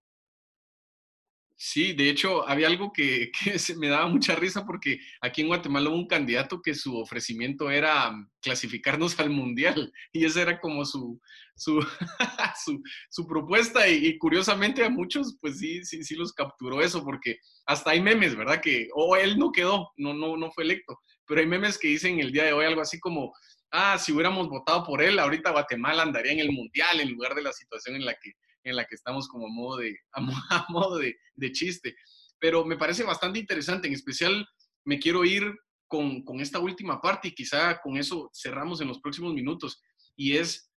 Sí, 1.61 1.91
de 1.91 2.09
hecho, 2.09 2.47
había 2.47 2.67
algo 2.67 2.93
que, 2.93 3.31
se 3.57 3.75
me 3.75 3.89
daba 3.89 4.07
mucha 4.07 4.33
risa 4.33 4.65
porque 4.65 4.97
aquí 5.19 5.41
en 5.41 5.47
Guatemala 5.47 5.89
hubo 5.89 5.97
un 5.97 6.07
candidato 6.07 6.61
que 6.61 6.73
su 6.73 6.97
ofrecimiento 6.97 7.69
era 7.69 8.11
mm, 8.11 8.29
clasificarnos 8.41 9.19
al 9.19 9.29
mundial 9.29 9.91
y 10.13 10.23
esa 10.23 10.41
era 10.43 10.59
como 10.61 10.85
su, 10.85 11.19
su, 11.57 11.85
su, 13.09 13.27
propuesta 13.27 13.89
y, 13.89 14.17
curiosamente 14.17 14.85
a 14.85 14.89
muchos 14.89 15.37
pues 15.41 15.59
sí, 15.59 15.83
sí, 15.83 16.01
sí 16.01 16.15
los 16.15 16.31
capturó 16.31 16.81
eso 16.81 17.03
porque 17.03 17.39
hasta 17.65 17.91
hay 17.91 18.01
memes, 18.01 18.37
¿verdad? 18.37 18.61
Que, 18.61 18.87
o 18.95 19.17
él 19.17 19.37
no 19.37 19.51
quedó, 19.51 19.91
no, 19.97 20.13
no, 20.13 20.37
no 20.37 20.51
fue 20.51 20.63
electo, 20.63 20.97
pero 21.27 21.41
hay 21.41 21.47
memes 21.47 21.77
que 21.77 21.89
dicen 21.89 22.21
el 22.21 22.31
día 22.31 22.45
de 22.45 22.53
hoy 22.53 22.65
algo 22.65 22.79
así 22.79 23.01
como, 23.01 23.33
ah, 23.71 23.97
si 23.97 24.11
hubiéramos 24.11 24.49
votado 24.49 24.83
por 24.83 25.01
él, 25.01 25.19
ahorita 25.19 25.51
Guatemala 25.51 26.03
andaría 26.03 26.33
en 26.33 26.39
el 26.39 26.51
Mundial 26.51 26.99
en 26.99 27.11
lugar 27.11 27.35
de 27.35 27.43
la 27.43 27.53
situación 27.53 27.95
en 27.95 28.05
la 28.05 28.13
que, 28.13 28.33
en 28.63 28.75
la 28.75 28.85
que 28.85 28.95
estamos 28.95 29.27
como 29.27 29.47
a 29.47 29.49
modo, 29.49 29.77
de, 29.77 29.97
a 30.13 30.65
modo 30.69 30.97
de, 30.97 31.17
de 31.35 31.51
chiste. 31.51 31.95
Pero 32.39 32.65
me 32.65 32.77
parece 32.77 33.03
bastante 33.03 33.39
interesante, 33.39 33.87
en 33.87 33.93
especial 33.93 34.47
me 34.85 34.99
quiero 34.99 35.25
ir 35.25 35.53
con, 35.87 36.23
con, 36.23 36.39
esta 36.39 36.59
última 36.59 37.01
parte 37.01 37.29
y 37.29 37.35
quizá 37.35 37.79
con 37.81 37.97
eso 37.97 38.29
cerramos 38.33 38.79
en 38.81 38.87
los 38.87 38.99
próximos 38.99 39.33
minutos, 39.33 39.81
y 40.15 40.37
es 40.37 40.71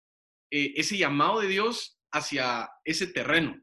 eh, 0.51 0.73
ese 0.75 0.97
llamado 0.97 1.39
de 1.39 1.47
Dios 1.47 1.97
hacia 2.12 2.69
ese 2.84 3.08
terreno. 3.08 3.56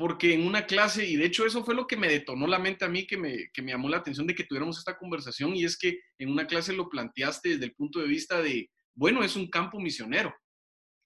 Porque 0.00 0.32
en 0.32 0.46
una 0.46 0.64
clase, 0.64 1.04
y 1.04 1.16
de 1.16 1.26
hecho 1.26 1.44
eso 1.44 1.62
fue 1.62 1.74
lo 1.74 1.86
que 1.86 1.98
me 1.98 2.08
detonó 2.08 2.46
la 2.46 2.58
mente 2.58 2.86
a 2.86 2.88
mí, 2.88 3.06
que 3.06 3.18
me, 3.18 3.50
que 3.52 3.60
me 3.60 3.72
llamó 3.72 3.86
la 3.86 3.98
atención 3.98 4.26
de 4.26 4.34
que 4.34 4.44
tuviéramos 4.44 4.78
esta 4.78 4.96
conversación, 4.96 5.54
y 5.54 5.66
es 5.66 5.76
que 5.76 6.00
en 6.16 6.30
una 6.30 6.46
clase 6.46 6.72
lo 6.72 6.88
planteaste 6.88 7.50
desde 7.50 7.66
el 7.66 7.74
punto 7.74 7.98
de 7.98 8.08
vista 8.08 8.40
de, 8.40 8.70
bueno, 8.94 9.22
es 9.22 9.36
un 9.36 9.50
campo 9.50 9.78
misionero. 9.78 10.34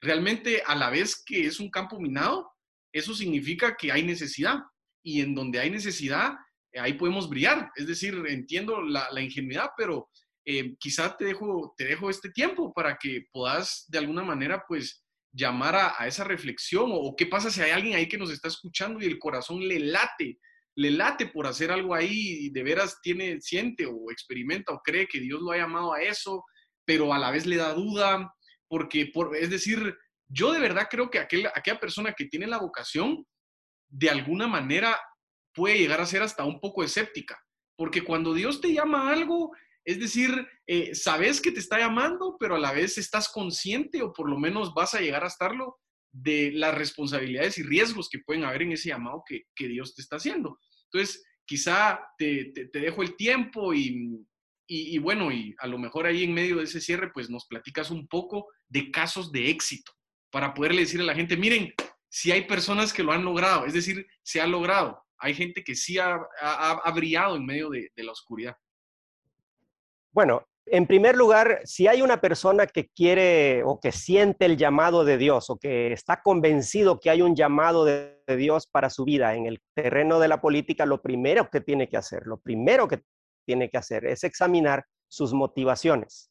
Realmente 0.00 0.62
a 0.64 0.76
la 0.76 0.90
vez 0.90 1.20
que 1.26 1.44
es 1.44 1.59
un 1.59 1.70
campo 1.70 1.98
minado, 1.98 2.48
eso 2.92 3.16
significa 3.16 3.76
que 3.76 3.90
hay 3.90 4.04
necesidad. 4.04 4.61
Y 5.02 5.22
en 5.22 5.35
donde 5.35 5.59
hay 5.59 5.70
necesidad, 5.70 6.35
ahí 6.74 6.92
podemos 6.92 7.28
brillar. 7.28 7.72
Es 7.74 7.88
decir, 7.88 8.14
entiendo 8.28 8.80
la, 8.80 9.20
ingenuidad, 9.20 9.70
pero 9.76 10.09
eh, 10.44 10.76
quizá 10.78 11.16
te 11.16 11.24
dejo, 11.24 11.74
te 11.76 11.87
dejo 11.87 12.11
este 12.11 12.30
tiempo 12.30 12.72
para 12.72 12.96
que 12.96 13.24
puedas 13.33 13.87
de 13.88 13.98
alguna 13.98 14.22
manera, 14.22 14.62
pues, 14.68 15.04
llamar 15.35 15.75
a, 15.75 16.07
esa 16.07 16.25
reflexión 16.25 16.90
o, 16.92 17.14
qué 17.16 17.27
pasa 17.27 17.51
si 17.51 17.61
hay 17.61 17.73
alguien 17.73 17.97
ahí 17.97 18.09
que 18.09 18.18
nos 18.18 18.31
está 18.31 18.49
escuchando 18.49 19.01
y 19.01 19.07
el 19.07 19.18
corazón 19.18 19.66
le 19.66 19.81
late, 19.81 20.38
le 20.77 20.90
late 20.92 21.27
por 21.27 21.47
hacer 21.47 21.73
algo 21.73 21.94
ahí 21.94 22.47
y 22.47 22.51
de 22.51 22.62
veras 22.62 23.01
tiene, 23.03 23.40
siente 23.40 23.85
o 23.87 24.11
experimenta 24.11 24.73
o 24.73 24.81
cree 24.81 25.09
que 25.09 25.20
Dios 25.20 25.40
lo 25.42 25.51
ha 25.51 25.59
llamado 25.59 25.92
a 25.92 26.03
eso, 26.03 26.44
pero 26.87 27.12
a 27.12 27.18
la 27.18 27.33
vez 27.33 27.47
le 27.47 27.57
da 27.57 27.75
duda, 27.75 28.33
porque, 28.68 29.11
por, 29.12 29.37
es 29.37 29.51
decir, 29.51 29.97
yo 30.29 30.53
de 30.53 30.61
verdad 30.61 30.87
creo 30.88 31.11
que 31.11 31.18
aquel, 31.18 31.47
aquella 31.55 31.81
persona 31.81 32.12
que 32.12 32.27
tiene 32.27 32.47
la 32.47 32.59
vocación, 32.59 33.27
de 33.88 34.11
alguna 34.11 34.47
manera 34.47 34.99
puede 35.53 35.79
llegar 35.79 36.01
a 36.01 36.07
ser 36.07 36.23
hasta 36.23 36.44
un 36.44 36.61
poco 36.61 36.85
escéptica, 36.85 37.40
porque 37.77 38.03
cuando 38.03 38.35
Dios 38.35 38.61
te 38.61 38.73
llama 38.73 39.09
a 39.09 39.12
algo, 39.12 39.51
es 39.85 40.01
decir, 40.01 40.47
eh, 40.66 40.94
sabes 40.94 41.40
que 41.40 41.53
te 41.53 41.61
está 41.61 41.79
llamando, 41.79 42.37
pero 42.40 42.57
a 42.57 42.59
la 42.59 42.73
vez 42.73 42.97
estás 42.97 43.29
consciente 43.29 44.03
o 44.03 44.12
por 44.12 44.31
lo 44.31 44.38
menos 44.38 44.73
vas 44.73 44.94
a 44.94 45.01
llegar 45.01 45.25
a 45.25 45.29
estarlo 45.29 45.79
de 46.11 46.53
las 46.53 46.75
responsabilidades 46.75 47.59
y 47.59 47.64
riesgos 47.64 48.09
que 48.09 48.20
pueden 48.20 48.44
haber 48.44 48.62
en 48.62 48.73
ese 48.73 48.88
llamado 48.88 49.23
que, 49.27 49.44
Dios 49.68 49.94
te 49.94 50.01
está 50.01 50.16
haciendo. 50.16 50.59
Entonces, 50.85 51.23
quizá 51.44 52.01
te, 52.16 52.53
dejo 52.73 53.03
el 53.03 53.16
tiempo 53.16 53.75
y, 53.75 54.99
bueno, 54.99 55.31
y 55.31 55.55
a 55.59 55.66
lo 55.66 55.79
mejor 55.79 56.07
ahí 56.07 56.25
en 56.25 56.33
medio 56.33 56.57
de 56.57 56.64
ese 56.64 56.81
cierre, 56.81 57.11
pues 57.12 57.29
nos 57.29 57.47
platicas 57.47 57.90
un 57.90 58.07
poco 58.09 58.47
de 58.68 58.90
casos 58.90 59.33
de 59.33 59.51
éxito 59.51 59.92
para 60.31 60.55
poderle 60.55 60.83
decir 60.83 61.01
a 61.01 61.05
la 61.05 61.14
gente, 61.14 61.37
miren, 61.37 61.75
si 62.09 62.33
hay 62.33 62.47
personas 62.47 62.92
que 62.92 63.03
lo 63.03 63.12
han 63.12 63.25
logrado, 63.25 63.66
es 63.66 63.75
decir, 63.75 64.07
se 64.23 64.40
ha 64.40 64.47
logrado, 64.47 65.03
hay 65.18 65.35
gente 65.35 65.62
que 65.62 65.75
sí 65.75 65.99
ha, 65.99 66.20
brillado 66.94 67.37
en 67.37 67.44
medio 67.44 67.68
de 67.70 67.90
la 67.97 68.12
oscuridad. 68.12 68.57
Bueno, 70.14 70.46
en 70.66 70.87
primer 70.87 71.16
lugar, 71.16 71.61
si 71.64 71.88
hay 71.88 72.00
una 72.00 72.20
persona 72.20 72.68
que 72.68 72.88
quiere 72.88 73.64
o 73.64 73.81
que 73.81 73.90
siente 73.90 74.44
el 74.44 74.57
llamado 74.57 75.05
de 75.05 75.18
Dios 75.18 75.50
o 75.50 75.59
que 75.59 75.92
está 75.92 76.22
convencido 76.22 77.00
que 77.00 77.11
hay 77.11 77.20
un 77.20 77.35
llamado 77.35 77.85
de, 77.85 78.14
Dios 78.27 78.66
para 78.66 78.88
su 78.88 79.05
vida 79.05 79.35
en 79.35 79.44
el 79.44 79.61
terreno 79.74 80.20
de 80.20 80.29
la 80.29 80.40
política, 80.40 80.87
lo 80.87 81.03
primero 81.03 81.50
que 81.50 81.61
tiene 81.61 81.88
que 81.88 81.96
hacer, 81.98 82.22
lo 82.27 82.38
primero 82.38 82.88
que 82.88 83.03
tiene 83.44 83.68
que 83.68 83.77
hacer 83.77 84.07
es 84.07 84.24
examinar 84.24 84.87
sus 85.09 85.35
motivaciones. 85.35 86.31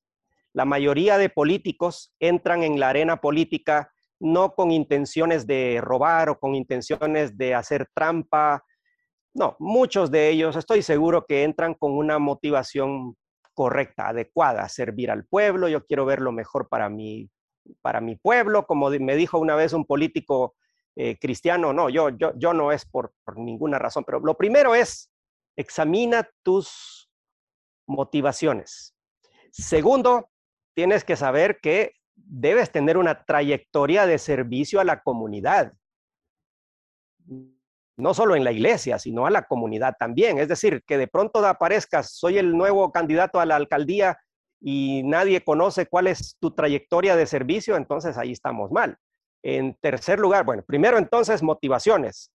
La 0.54 0.66
mayoría 0.66 1.18
de 1.18 1.30
políticos 1.30 2.14
entran 2.20 2.64
en 2.64 2.80
la 2.80 2.90
arena 2.90 3.18
política 3.18 3.92
no 4.20 4.56
con 4.56 4.72
intenciones 4.72 5.46
de 5.46 5.82
robar 5.82 6.30
o 6.30 6.40
con 6.40 6.56
intenciones 6.56 7.38
de 7.38 7.54
hacer 7.54 7.88
trampa. 7.94 8.64
No, 9.36 9.56
muchos 9.60 10.10
de 10.10 10.30
ellos 10.30 10.56
estoy 10.56 10.82
seguro 10.82 11.26
que 11.28 11.44
entran 11.44 11.74
con 11.76 11.92
una 11.92 12.18
motivación 12.18 13.16
correcta, 13.54 14.10
adecuada, 14.10 14.68
servir 14.70 15.12
al 15.12 15.26
pueblo, 15.26 15.68
yo 15.68 15.86
quiero 15.86 16.06
ver 16.06 16.22
lo 16.22 16.32
mejor 16.32 16.70
para 16.70 16.90
mi, 16.90 17.30
para 17.82 18.02
mi 18.02 18.16
pueblo, 18.16 18.66
como 18.66 18.90
me 18.90 19.16
dijo 19.16 19.40
una 19.40 19.56
vez 19.56 19.74
un 19.74 19.86
político 19.86 20.56
eh, 20.96 21.18
cristiano, 21.20 21.74
no, 21.74 21.90
yo, 21.90 22.10
yo, 22.10 22.34
yo 22.36 22.54
no 22.54 22.72
es 22.72 22.86
por, 22.86 23.14
por 23.24 23.38
ninguna 23.38 23.80
razón, 23.80 24.04
pero 24.04 24.20
lo 24.20 24.38
primero 24.38 24.76
es, 24.76 25.12
examina 25.56 26.30
tus 26.44 27.10
motivaciones. 27.88 28.96
Segundo, 29.52 30.30
tienes 30.76 31.04
que 31.04 31.16
saber 31.16 31.60
que 31.62 31.94
debes 32.16 32.72
tener 32.72 32.98
una 32.98 33.24
trayectoria 33.26 34.06
de 34.06 34.18
servicio 34.18 34.80
a 34.80 34.84
la 34.84 35.02
comunidad 35.02 35.74
no 37.98 38.14
solo 38.14 38.36
en 38.36 38.44
la 38.44 38.52
iglesia, 38.52 38.98
sino 39.00 39.26
a 39.26 39.30
la 39.30 39.44
comunidad 39.44 39.96
también. 40.00 40.40
Es 40.40 40.48
decir, 40.48 40.84
que 40.86 40.98
de 40.98 41.08
pronto 41.08 41.46
aparezcas, 41.46 42.12
soy 42.16 42.38
el 42.38 42.58
nuevo 42.58 42.92
candidato 42.92 43.40
a 43.40 43.46
la 43.46 43.56
alcaldía 43.56 44.18
y 44.60 45.04
nadie 45.04 45.44
conoce 45.44 45.88
cuál 45.88 46.08
es 46.08 46.38
tu 46.40 46.52
trayectoria 46.52 47.16
de 47.16 47.26
servicio, 47.26 47.76
entonces 47.76 48.18
ahí 48.18 48.32
estamos 48.32 48.72
mal. 48.72 48.98
En 49.44 49.76
tercer 49.82 50.20
lugar, 50.20 50.46
bueno, 50.46 50.64
primero 50.66 50.98
entonces 50.98 51.44
motivaciones. 51.44 52.32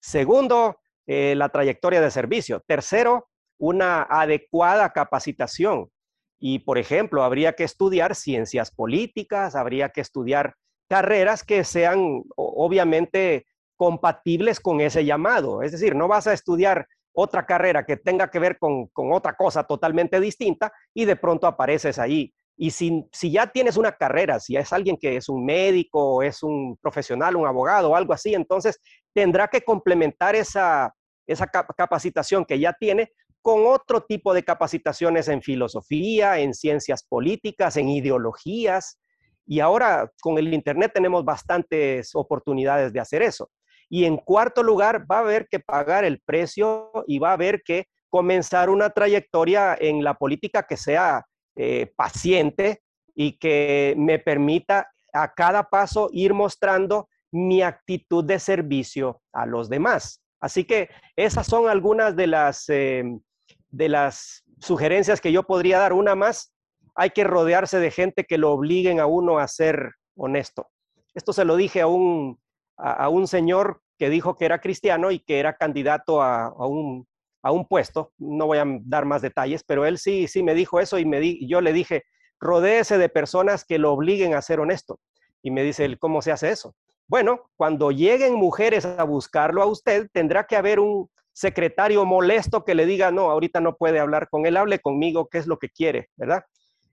Segundo, 0.00 0.78
eh, 1.06 1.34
la 1.34 1.48
trayectoria 1.48 2.00
de 2.00 2.10
servicio. 2.10 2.62
Tercero, 2.66 3.28
una 3.58 4.02
adecuada 4.02 4.92
capacitación. 4.92 5.90
Y, 6.38 6.60
por 6.60 6.78
ejemplo, 6.78 7.24
habría 7.24 7.54
que 7.54 7.64
estudiar 7.64 8.14
ciencias 8.14 8.70
políticas, 8.70 9.56
habría 9.56 9.90
que 9.90 10.00
estudiar 10.00 10.54
carreras 10.88 11.44
que 11.44 11.64
sean 11.64 12.22
obviamente 12.36 13.46
compatibles 13.80 14.60
con 14.60 14.82
ese 14.82 15.06
llamado. 15.06 15.62
Es 15.62 15.72
decir, 15.72 15.96
no 15.96 16.06
vas 16.06 16.26
a 16.26 16.34
estudiar 16.34 16.86
otra 17.14 17.46
carrera 17.46 17.86
que 17.86 17.96
tenga 17.96 18.30
que 18.30 18.38
ver 18.38 18.58
con, 18.58 18.90
otra 18.94 19.34
cosa 19.34 19.64
totalmente 19.64 20.20
distinta 20.20 20.70
y 20.92 21.06
de 21.06 21.16
pronto 21.16 21.46
apareces 21.46 21.98
ahí. 21.98 22.30
Y 22.58 22.72
si, 22.72 23.08
ya 23.22 23.46
tienes 23.46 23.78
una 23.78 23.92
carrera, 23.92 24.38
si 24.38 24.54
es 24.54 24.70
alguien 24.74 24.98
que 24.98 25.16
es 25.16 25.30
un 25.30 25.46
médico, 25.46 26.22
es 26.22 26.42
un 26.42 26.76
profesional, 26.76 27.36
un 27.36 27.46
abogado 27.46 27.96
algo 27.96 28.12
así, 28.12 28.34
entonces 28.34 28.78
tendrá 29.14 29.48
que 29.48 29.62
complementar 29.62 30.36
esa 30.36 30.94
capacitación 31.74 32.44
que 32.44 32.58
ya 32.58 32.74
tiene 32.74 33.12
con 33.40 33.66
otro 33.66 34.02
tipo 34.02 34.34
de 34.34 34.42
capacitaciones 34.42 35.28
en 35.28 35.40
filosofía, 35.40 36.38
en 36.38 36.52
ciencias 36.52 37.02
políticas, 37.02 37.78
en 37.78 37.88
ideologías. 37.88 39.00
Y 39.46 39.60
ahora 39.60 40.12
con 40.20 40.36
el 40.36 40.52
Internet 40.52 40.92
tenemos 40.92 41.24
bastantes 41.24 42.10
oportunidades 42.14 42.92
de 42.92 43.00
hacer 43.00 43.22
eso. 43.22 43.50
Y 43.90 44.04
en 44.04 44.16
cuarto 44.16 44.62
lugar, 44.62 45.04
va 45.10 45.16
a 45.16 45.20
haber 45.20 45.48
que 45.48 45.58
pagar 45.60 46.04
el 46.04 46.20
precio 46.20 46.92
y 47.06 47.18
va 47.18 47.30
a 47.30 47.34
haber 47.34 47.62
que 47.62 47.86
comenzar 48.08 48.70
una 48.70 48.90
trayectoria 48.90 49.76
en 49.78 50.02
la 50.02 50.14
política 50.14 50.62
que 50.62 50.76
sea 50.76 51.26
eh, 51.56 51.92
paciente 51.96 52.82
y 53.14 53.36
que 53.38 53.94
me 53.98 54.18
permita 54.18 54.88
a 55.12 55.34
cada 55.34 55.64
paso 55.64 56.08
ir 56.12 56.32
mostrando 56.32 57.08
mi 57.32 57.62
actitud 57.62 58.24
de 58.24 58.38
servicio 58.38 59.20
a 59.32 59.44
los 59.44 59.68
demás. 59.68 60.22
Así 60.40 60.64
que 60.64 60.88
esas 61.16 61.46
son 61.46 61.68
algunas 61.68 62.16
de 62.16 62.28
las, 62.28 62.68
eh, 62.68 63.04
de 63.68 63.88
las 63.88 64.44
sugerencias 64.60 65.20
que 65.20 65.32
yo 65.32 65.42
podría 65.42 65.78
dar. 65.78 65.92
Una 65.92 66.14
más, 66.14 66.54
hay 66.94 67.10
que 67.10 67.24
rodearse 67.24 67.78
de 67.78 67.90
gente 67.90 68.24
que 68.24 68.38
lo 68.38 68.52
obliguen 68.52 69.00
a 69.00 69.06
uno 69.06 69.38
a 69.38 69.48
ser 69.48 69.92
honesto. 70.16 70.68
Esto 71.14 71.32
se 71.32 71.44
lo 71.44 71.56
dije 71.56 71.80
a 71.80 71.86
un 71.86 72.40
a, 72.82 73.08
un 73.08 73.26
señor 73.26 73.80
que 73.98 74.10
dijo 74.10 74.36
que 74.36 74.44
era 74.44 74.60
cristiano 74.60 75.10
y 75.10 75.18
que 75.18 75.38
era 75.38 75.56
candidato 75.56 76.22
a, 76.22 76.52
un, 76.66 77.06
puesto. 77.68 78.12
No 78.18 78.46
voy 78.46 78.58
a 78.58 78.64
dar 78.82 79.04
más 79.04 79.22
detalles, 79.22 79.62
pero 79.64 79.84
él 79.86 79.98
sí, 79.98 80.26
sí 80.26 80.42
me 80.42 80.54
dijo 80.54 80.80
eso 80.80 80.98
y 80.98 81.04
me 81.04 81.20
di, 81.20 81.46
yo 81.46 81.60
le 81.60 81.72
dije, 81.72 82.04
rodéese 82.38 82.98
de 82.98 83.08
personas 83.08 83.64
que 83.64 83.78
lo 83.78 83.92
obliguen 83.92 84.34
a 84.34 84.42
ser 84.42 84.60
honesto. 84.60 84.98
Y 85.42 85.50
me 85.50 85.62
dice 85.62 85.84
él, 85.84 85.98
¿cómo 85.98 86.22
se 86.22 86.32
hace 86.32 86.50
eso? 86.50 86.74
Bueno, 87.06 87.50
cuando 87.56 87.90
lleguen 87.90 88.34
mujeres 88.34 88.84
a 88.84 89.02
buscarlo 89.04 89.62
a 89.62 89.66
usted, 89.66 90.08
tendrá 90.12 90.44
que 90.44 90.56
haber 90.56 90.80
un 90.80 91.10
secretario 91.32 92.04
molesto 92.04 92.64
que 92.64 92.74
le 92.74 92.86
diga, 92.86 93.10
no, 93.10 93.30
ahorita 93.30 93.60
no 93.60 93.76
puede 93.76 93.98
hablar 93.98 94.28
con 94.28 94.46
él, 94.46 94.56
hable 94.56 94.78
conmigo, 94.78 95.28
qué 95.28 95.38
es 95.38 95.46
lo 95.46 95.58
que 95.58 95.70
quiere, 95.70 96.08
¿verdad? 96.16 96.44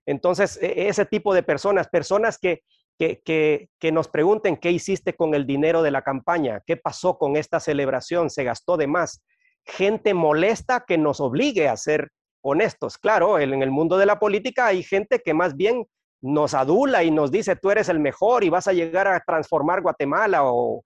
Entonces, 0.06 0.58
e, 0.62 0.88
ese 0.88 1.04
tipo 1.04 1.34
de 1.34 1.42
personas, 1.42 1.88
personas 1.88 2.38
que 2.38 2.62
que, 2.98 3.68
nos 3.92 4.08
pregunten 4.08 4.56
qué 4.56 4.70
hiciste 4.70 5.14
con 5.14 5.34
el 5.34 5.46
dinero 5.46 5.82
de 5.82 5.90
la 5.90 6.02
campaña, 6.02 6.62
qué 6.66 6.76
pasó 6.76 7.16
con 7.16 7.36
esta 7.36 7.60
celebración, 7.60 8.30
se 8.30 8.44
gastó 8.44 8.76
de 8.76 8.86
más. 8.86 9.22
Gente 9.64 10.14
molesta 10.14 10.84
que 10.86 10.98
nos 10.98 11.20
obligue 11.20 11.68
a 11.68 11.76
ser 11.76 12.10
honestos. 12.42 12.98
Claro, 12.98 13.38
en 13.38 13.62
el 13.62 13.70
mundo 13.70 13.98
de 13.98 14.06
la 14.06 14.18
política 14.18 14.66
hay 14.66 14.82
gente 14.82 15.20
que 15.20 15.34
más 15.34 15.56
bien 15.56 15.86
nos 16.20 16.54
adula 16.54 17.04
y 17.04 17.10
nos 17.10 17.30
dice, 17.30 17.54
tú 17.54 17.70
eres 17.70 17.88
el 17.88 18.00
mejor 18.00 18.42
y 18.42 18.48
vas 18.48 18.66
a 18.66 18.72
llegar 18.72 19.06
a 19.06 19.20
transformar 19.20 19.82
Guatemala 19.82 20.40
o 20.44 20.82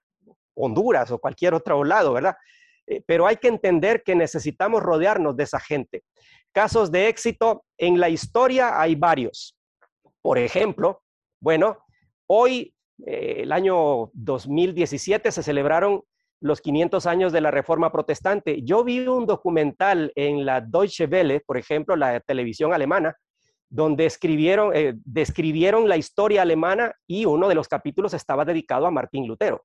Honduras 0.54 1.10
o 1.10 1.18
cualquier 1.18 1.54
otro 1.54 1.82
lado, 1.84 2.12
¿verdad? 2.12 2.36
Eh, 2.86 3.02
pero 3.06 3.26
hay 3.26 3.36
que 3.36 3.48
entender 3.48 4.02
que 4.02 4.14
necesitamos 4.14 4.82
rodearnos 4.82 5.34
de 5.36 5.44
esa 5.44 5.60
gente. 5.60 6.02
Casos 6.52 6.92
de 6.92 7.08
éxito 7.08 7.64
en 7.78 7.98
la 7.98 8.10
historia 8.10 8.78
hay 8.78 8.94
varios. 8.94 9.56
Por 10.20 10.36
ejemplo, 10.36 11.02
bueno, 11.40 11.78
hoy, 12.26 12.74
eh, 13.06 13.36
el 13.40 13.52
año 13.52 14.10
2017, 14.14 15.30
se 15.32 15.42
celebraron 15.42 16.02
los 16.40 16.60
500 16.60 17.06
años 17.06 17.32
de 17.32 17.40
la 17.40 17.50
Reforma 17.50 17.92
Protestante. 17.92 18.62
Yo 18.62 18.82
vi 18.84 19.06
un 19.06 19.26
documental 19.26 20.12
en 20.16 20.44
la 20.44 20.60
Deutsche 20.60 21.06
Welle, 21.06 21.40
por 21.40 21.56
ejemplo, 21.56 21.94
la 21.94 22.20
televisión 22.20 22.74
alemana, 22.74 23.16
donde 23.68 24.06
escribieron, 24.06 24.72
eh, 24.74 24.94
describieron 25.04 25.88
la 25.88 25.96
historia 25.96 26.42
alemana 26.42 26.94
y 27.06 27.24
uno 27.24 27.48
de 27.48 27.54
los 27.54 27.68
capítulos 27.68 28.12
estaba 28.12 28.44
dedicado 28.44 28.86
a 28.86 28.90
Martín 28.90 29.26
Lutero. 29.26 29.64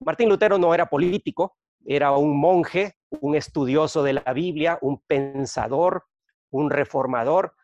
Martín 0.00 0.28
Lutero 0.28 0.58
no 0.58 0.74
era 0.74 0.86
político, 0.86 1.56
era 1.84 2.12
un 2.12 2.38
monje, 2.38 2.94
un 3.08 3.34
estudioso 3.34 4.02
de 4.02 4.12
la 4.12 4.32
Biblia, 4.32 4.78
un 4.82 5.00
pensador, 5.06 6.04
un 6.50 6.70
reformador, 6.70 7.54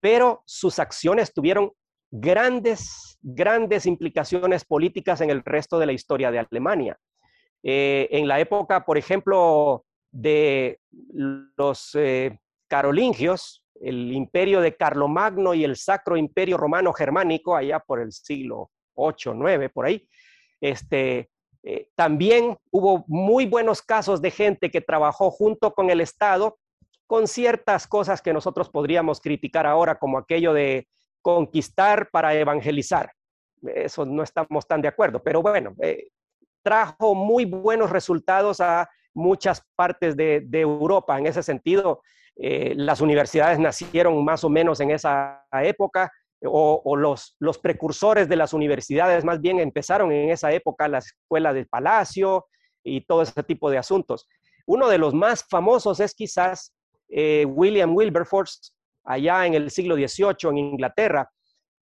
pero 0.00 0.42
sus 0.46 0.78
acciones 0.78 1.32
tuvieron 1.32 1.72
grandes, 2.10 3.18
grandes 3.22 3.86
implicaciones 3.86 4.64
políticas 4.64 5.20
en 5.20 5.30
el 5.30 5.42
resto 5.44 5.78
de 5.78 5.86
la 5.86 5.92
historia 5.92 6.30
de 6.30 6.38
Alemania. 6.38 6.98
Eh, 7.62 8.08
en 8.10 8.28
la 8.28 8.40
época, 8.40 8.84
por 8.84 8.98
ejemplo, 8.98 9.84
de 10.10 10.80
los 11.16 11.94
eh, 11.94 12.38
carolingios, 12.68 13.64
el 13.80 14.12
imperio 14.12 14.60
de 14.60 14.76
Carlomagno 14.76 15.54
y 15.54 15.64
el 15.64 15.76
Sacro 15.76 16.16
Imperio 16.16 16.56
Romano 16.56 16.92
Germánico, 16.92 17.54
allá 17.54 17.78
por 17.80 18.00
el 18.00 18.12
siglo 18.12 18.70
8, 18.94 19.34
9, 19.34 19.68
por 19.68 19.86
ahí, 19.86 20.08
este, 20.60 21.30
eh, 21.62 21.88
también 21.94 22.56
hubo 22.70 23.04
muy 23.06 23.46
buenos 23.46 23.82
casos 23.82 24.20
de 24.22 24.30
gente 24.30 24.70
que 24.70 24.80
trabajó 24.80 25.30
junto 25.30 25.74
con 25.74 25.90
el 25.90 26.00
Estado 26.00 26.58
con 27.06 27.26
ciertas 27.26 27.86
cosas 27.86 28.20
que 28.20 28.32
nosotros 28.32 28.68
podríamos 28.68 29.20
criticar 29.20 29.66
ahora, 29.66 29.98
como 29.98 30.18
aquello 30.18 30.52
de 30.52 30.88
conquistar 31.22 32.08
para 32.10 32.34
evangelizar. 32.34 33.12
Eso 33.62 34.04
no 34.04 34.22
estamos 34.22 34.66
tan 34.66 34.80
de 34.82 34.88
acuerdo, 34.88 35.22
pero 35.22 35.42
bueno, 35.42 35.74
eh, 35.82 36.08
trajo 36.62 37.14
muy 37.14 37.44
buenos 37.44 37.90
resultados 37.90 38.60
a 38.60 38.88
muchas 39.14 39.62
partes 39.74 40.16
de, 40.16 40.46
Europa. 40.52 41.18
En 41.18 41.26
ese 41.26 41.42
sentido, 41.42 42.02
eh, 42.36 42.74
las 42.76 43.00
universidades 43.00 43.58
nacieron 43.58 44.24
más 44.24 44.44
o 44.44 44.48
menos 44.48 44.80
en 44.80 44.90
esa 44.90 45.44
época, 45.52 46.12
o, 46.44 46.94
los, 46.94 47.34
los, 47.40 47.58
precursores 47.58 48.28
de 48.28 48.36
las 48.36 48.52
universidades 48.52 49.24
más 49.24 49.40
bien 49.40 49.58
empezaron 49.58 50.12
en 50.12 50.30
esa 50.30 50.52
época, 50.52 50.86
la 50.86 50.98
escuela 50.98 51.52
del 51.52 51.66
palacio 51.66 52.46
y 52.84 53.00
todo 53.00 53.22
ese 53.22 53.42
tipo 53.42 53.70
de 53.70 53.78
asuntos. 53.78 54.28
Uno 54.66 54.88
de 54.88 54.98
los 54.98 55.14
más 55.14 55.44
famosos 55.48 55.98
es 55.98 56.14
quizás 56.14 56.74
eh, 57.08 57.44
William 57.46 57.94
Wilberforce, 57.96 58.72
allá 59.08 59.46
en 59.46 59.54
el 59.54 59.70
siglo 59.70 59.96
XVIII 59.96 60.50
en 60.50 60.58
Inglaterra. 60.58 61.28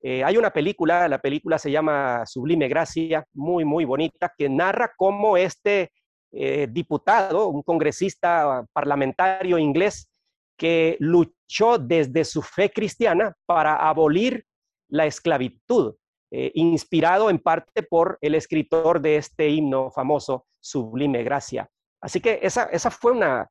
Eh, 0.01 0.23
hay 0.23 0.37
una 0.37 0.51
película, 0.51 1.09
la 1.09 1.19
película 1.19 1.59
se 1.59 1.71
llama 1.71 2.25
Sublime 2.25 2.69
Gracia, 2.69 3.27
muy, 3.35 3.65
muy 3.65 3.85
bonita, 3.85 4.33
que 4.37 4.49
narra 4.49 4.93
cómo 4.97 5.37
este 5.37 5.91
eh, 6.33 6.69
diputado, 6.71 7.49
un 7.49 7.63
congresista 7.63 8.65
parlamentario 8.73 9.59
inglés, 9.59 10.09
que 10.57 10.97
luchó 11.01 11.79
desde 11.79 12.25
su 12.25 12.41
fe 12.43 12.71
cristiana 12.71 13.35
para 13.45 13.77
abolir 13.77 14.45
la 14.89 15.07
esclavitud, 15.07 15.95
eh, 16.31 16.53
inspirado 16.55 17.29
en 17.29 17.39
parte 17.39 17.83
por 17.83 18.19
el 18.21 18.35
escritor 18.35 19.01
de 19.01 19.17
este 19.17 19.49
himno 19.49 19.91
famoso, 19.91 20.47
Sublime 20.61 21.23
Gracia. 21.25 21.69
Así 22.01 22.21
que 22.21 22.39
esa, 22.43 22.65
esa 22.65 22.91
fue 22.91 23.13
una... 23.13 23.49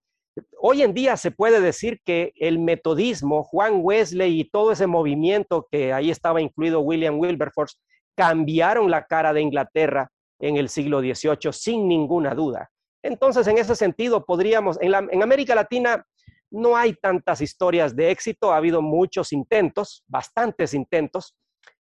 Hoy 0.59 0.81
en 0.81 0.93
día 0.93 1.15
se 1.17 1.31
puede 1.31 1.61
decir 1.61 2.01
que 2.03 2.33
el 2.35 2.59
metodismo, 2.59 3.43
Juan 3.43 3.79
Wesley 3.81 4.41
y 4.41 4.49
todo 4.49 4.71
ese 4.71 4.87
movimiento 4.87 5.67
que 5.71 5.93
ahí 5.93 6.11
estaba 6.11 6.41
incluido 6.41 6.81
William 6.81 7.19
Wilberforce, 7.19 7.77
cambiaron 8.15 8.89
la 8.89 9.05
cara 9.05 9.33
de 9.33 9.41
Inglaterra 9.41 10.11
en 10.39 10.57
el 10.57 10.69
siglo 10.69 10.99
XVIII 10.99 11.51
sin 11.51 11.87
ninguna 11.87 12.33
duda. 12.33 12.69
Entonces, 13.03 13.47
en 13.47 13.57
ese 13.57 13.75
sentido, 13.75 14.25
podríamos, 14.25 14.77
en, 14.81 15.21
América 15.21 15.55
Latina 15.55 16.05
no 16.49 16.75
hay 16.75 16.93
tantas 16.93 17.41
historias 17.41 17.95
de 17.95 18.11
éxito, 18.11 18.51
ha 18.51 18.57
habido 18.57 18.81
muchos 18.81 19.31
intentos, 19.31 20.03
bastantes 20.07 20.73
intentos, 20.73 21.35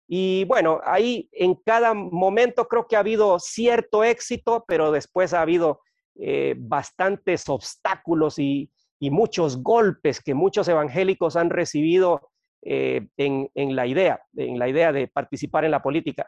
y 0.07 0.45
bueno, 0.45 0.81
ahí 0.83 1.27
en 1.31 1.55
cada 1.55 1.95
momento 1.95 2.67
creo 2.67 2.87
que 2.87 2.95
ha 2.95 2.99
habido 2.99 3.39
cierto 3.39 4.03
éxito, 4.03 4.63
pero 4.67 4.91
después 4.91 5.33
ha 5.33 5.41
habido 5.41 5.81
eh, 6.19 6.55
bastantes 6.57 7.47
obstáculos 7.49 8.39
y, 8.39 8.69
muchos 9.11 9.61
golpes 9.61 10.19
que 10.19 10.33
muchos 10.33 10.67
evangélicos 10.67 11.35
han 11.35 11.51
recibido 11.51 12.31
eh, 12.63 13.05
en, 13.17 13.75
la 13.75 13.85
idea, 13.85 14.19
en 14.35 14.57
la 14.57 14.67
idea 14.67 14.91
de 14.91 15.07
participar 15.07 15.63
en 15.63 15.69
la 15.69 15.83
política. 15.83 16.27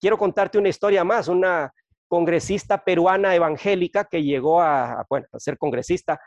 Quiero 0.00 0.16
contarte 0.16 0.56
una 0.56 0.70
historia 0.70 1.04
más, 1.04 1.28
una 1.28 1.70
congresista 2.08 2.82
peruana 2.82 3.34
evangélica 3.34 4.04
que 4.04 4.22
llegó 4.22 4.62
a, 4.62 5.02
a 5.02 5.06
ser 5.38 5.58
congresista 5.58 6.18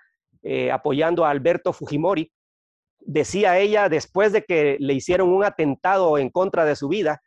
eh, 0.41 0.71
apoyando 0.71 1.25
a 1.25 1.31
Alberto 1.31 1.73
Fujimori. 1.73 2.31
Decía 2.99 3.59
ella, 3.59 3.89
después 3.89 4.31
de 4.31 4.43
que 4.43 4.77
le 4.79 4.93
hicieron 4.93 5.29
un 5.29 5.43
atentado 5.43 6.17
en 6.17 6.29
contra 6.29 6.63
de 6.63 6.77
su 6.77 6.87
vida, 6.87 7.21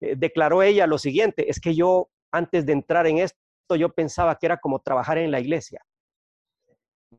eh, 0.00 0.14
declaró 0.16 0.62
ella 0.62 0.86
lo 0.86 0.98
siguiente, 0.98 1.50
es 1.50 1.58
que 1.58 1.74
yo 1.74 2.10
antes 2.30 2.66
de 2.66 2.74
entrar 2.74 3.06
en 3.06 3.18
esto, 3.18 3.38
yo 3.76 3.90
pensaba 3.90 4.36
que 4.36 4.46
era 4.46 4.58
como 4.58 4.80
trabajar 4.80 5.18
en 5.18 5.30
la 5.30 5.40
iglesia. 5.40 5.82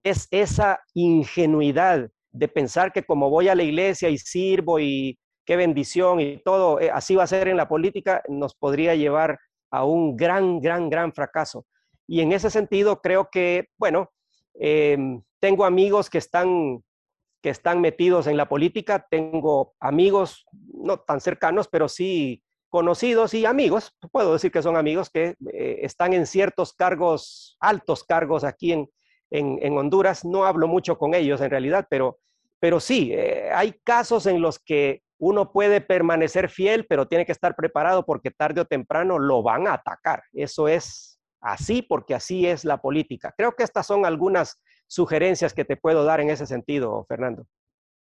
Es 0.04 0.28
esa 0.32 0.80
ingenuidad 0.94 2.10
de 2.32 2.48
pensar 2.48 2.94
que 2.94 3.04
como 3.04 3.30
voy 3.30 3.50
a 3.50 3.56
la 3.56 3.64
iglesia 3.64 4.10
y 4.10 4.18
sirvo 4.18 4.80
y 4.80 5.20
qué 5.46 5.56
bendición 5.56 6.22
y 6.22 6.38
todo, 6.38 6.80
eh, 6.80 6.90
así 6.92 7.16
va 7.16 7.24
a 7.24 7.28
ser 7.28 7.48
en 7.48 7.58
la 7.58 7.68
política, 7.68 8.24
nos 8.30 8.56
podría 8.56 8.96
llevar 8.96 9.38
a 9.70 9.84
un 9.84 10.16
gran, 10.16 10.62
gran, 10.62 10.90
gran 10.90 11.14
fracaso. 11.14 11.66
Y 12.08 12.22
en 12.22 12.32
ese 12.32 12.50
sentido, 12.50 13.02
creo 13.02 13.30
que, 13.32 13.68
bueno, 13.78 14.10
Em, 14.56 15.22
tengo 15.40 15.66
amigos 15.66 16.10
que 16.10 16.18
están, 16.18 16.84
que 17.42 17.50
están 17.50 17.82
metidos 17.82 18.28
en 18.28 18.38
la 18.38 18.48
política, 18.48 19.08
tengo 19.10 19.74
amigos 19.80 20.46
no 20.52 21.00
tan 21.00 21.22
cercanos, 21.22 21.68
pero 21.68 21.88
sí 21.88 22.44
conocidos 22.72 23.34
y 23.34 23.46
amigos, 23.46 23.94
puedo 24.12 24.34
decir 24.34 24.50
que 24.50 24.64
son 24.64 24.78
amigos 24.78 25.10
que 25.10 25.36
eh, 25.54 25.80
están 25.82 26.14
en 26.14 26.26
ciertos 26.26 26.74
cargos, 26.74 27.58
altos 27.60 28.06
cargos 28.06 28.46
aquí 28.46 28.72
en, 28.72 28.90
en, 29.30 29.78
Honduras. 29.78 30.24
No 30.24 30.46
hablo 30.46 30.68
mucho 30.68 30.98
con 30.98 31.14
ellos 31.14 31.42
en 31.42 31.50
realidad, 31.50 31.86
pero, 31.90 32.20
pero 32.60 32.80
sí, 32.80 33.12
eh, 33.14 33.52
hay 33.54 33.74
casos 33.84 34.26
en 34.26 34.42
los 34.42 34.58
que 34.58 35.04
uno 35.20 35.52
puede 35.52 35.82
permanecer 35.82 36.50
fiel, 36.50 36.86
pero 36.88 37.10
tiene 37.10 37.26
que 37.26 37.34
estar 37.34 37.56
preparado 37.58 38.06
porque 38.06 38.32
tarde 38.32 38.62
o 38.62 38.66
temprano 38.66 39.20
lo 39.20 39.44
van 39.44 39.68
a 39.68 39.74
atacar. 39.74 40.24
Eso 40.32 40.70
es 40.70 41.20
así 41.42 41.82
porque 41.82 42.16
así 42.16 42.48
es 42.48 42.64
la 42.64 42.82
política. 42.82 43.34
Creo 43.38 43.52
que 43.52 43.64
estas 43.64 43.86
son 43.86 44.06
algunas 44.06 44.62
sugerencias 44.88 45.54
que 45.54 45.66
te 45.66 45.76
puedo 45.76 46.06
dar 46.06 46.22
en 46.22 46.30
ese 46.30 46.46
sentido, 46.46 47.06
Fernando. 47.08 47.46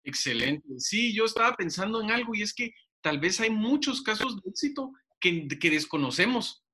Excelente. 0.03 0.67
Sí, 0.79 1.15
yo 1.15 1.25
estaba 1.25 1.55
pensando 1.55 2.03
en 2.03 2.11
algo 2.11 2.35
y 2.35 2.43
es 2.43 2.53
que 2.53 2.73
tal 3.07 3.21
vez 3.21 3.39
hay 3.39 3.51
muchos 3.51 4.03
casos 4.03 4.35
de 4.43 4.51
éxito 4.51 4.91
que, 5.21 5.47
desconocemos, 5.71 6.65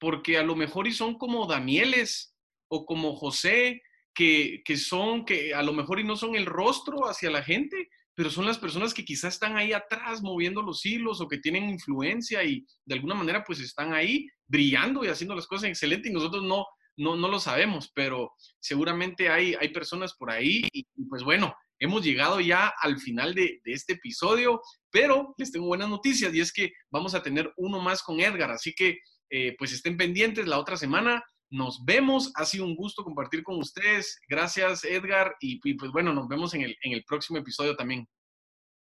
porque 0.00 0.38
a 0.38 0.42
lo 0.42 0.56
mejor 0.56 0.88
y 0.88 0.92
son 0.92 1.18
como 1.18 1.46
Danieles 1.46 2.34
o 2.68 2.86
como 2.86 3.14
José, 3.14 3.82
que, 4.14 4.62
que 4.64 4.78
son, 4.78 5.26
que 5.26 5.52
a 5.52 5.62
lo 5.62 5.74
mejor 5.74 6.00
y 6.00 6.04
no 6.04 6.16
son 6.16 6.34
el 6.34 6.46
rostro 6.46 7.10
hacia 7.10 7.30
la 7.30 7.42
gente, 7.42 7.90
pero 8.14 8.30
son 8.30 8.46
las 8.46 8.56
personas 8.56 8.94
que 8.94 9.04
quizás 9.04 9.34
están 9.34 9.58
ahí 9.58 9.74
atrás 9.74 10.22
moviendo 10.22 10.62
los 10.62 10.82
hilos 10.86 11.20
o 11.20 11.28
que 11.28 11.36
tienen 11.36 11.68
influencia 11.68 12.42
y 12.42 12.64
de 12.86 12.94
alguna 12.94 13.14
manera 13.14 13.44
pues 13.44 13.60
están 13.60 13.92
ahí 13.92 14.26
brillando 14.46 15.04
y 15.04 15.08
haciendo 15.08 15.34
las 15.34 15.46
cosas 15.46 15.68
excelentes 15.68 16.10
y 16.10 16.14
nosotros 16.14 16.42
no, 16.42 16.64
no, 16.96 17.16
no 17.16 17.28
lo 17.28 17.38
sabemos, 17.38 17.92
pero 17.94 18.32
seguramente 18.60 19.28
hay, 19.28 19.56
hay 19.60 19.68
personas 19.68 20.14
por 20.14 20.30
ahí 20.30 20.66
y, 20.72 20.86
pues 21.10 21.22
bueno, 21.22 21.54
hemos 21.82 22.04
llegado 22.04 22.40
ya 22.40 22.72
al 22.80 22.98
final 22.98 23.34
de, 23.34 23.60
este 23.64 23.94
episodio, 23.94 24.60
pero 24.90 25.34
les 25.36 25.50
tengo 25.50 25.66
buenas 25.66 25.88
noticias 25.88 26.32
y 26.32 26.40
es 26.40 26.52
que 26.52 26.72
vamos 26.90 27.14
a 27.14 27.22
tener 27.22 27.52
uno 27.56 27.80
más 27.80 28.02
con 28.02 28.20
Edgar, 28.20 28.52
así 28.52 28.72
que 28.72 28.98
eh, 29.30 29.56
pues 29.58 29.72
estén 29.72 29.96
pendientes 29.96 30.46
la 30.46 30.58
otra 30.58 30.76
semana. 30.76 31.22
Nos 31.50 31.84
vemos, 31.84 32.32
ha 32.36 32.44
sido 32.44 32.64
un 32.64 32.76
gusto 32.76 33.02
compartir 33.02 33.42
con 33.42 33.58
ustedes. 33.58 34.20
Gracias 34.28 34.84
Edgar 34.84 35.34
y, 35.40 35.58
pues 35.74 35.90
bueno, 35.90 36.12
nos 36.12 36.28
vemos 36.28 36.54
en 36.54 36.74
el 36.82 37.04
próximo 37.04 37.38
episodio 37.38 37.74
también. 37.74 38.06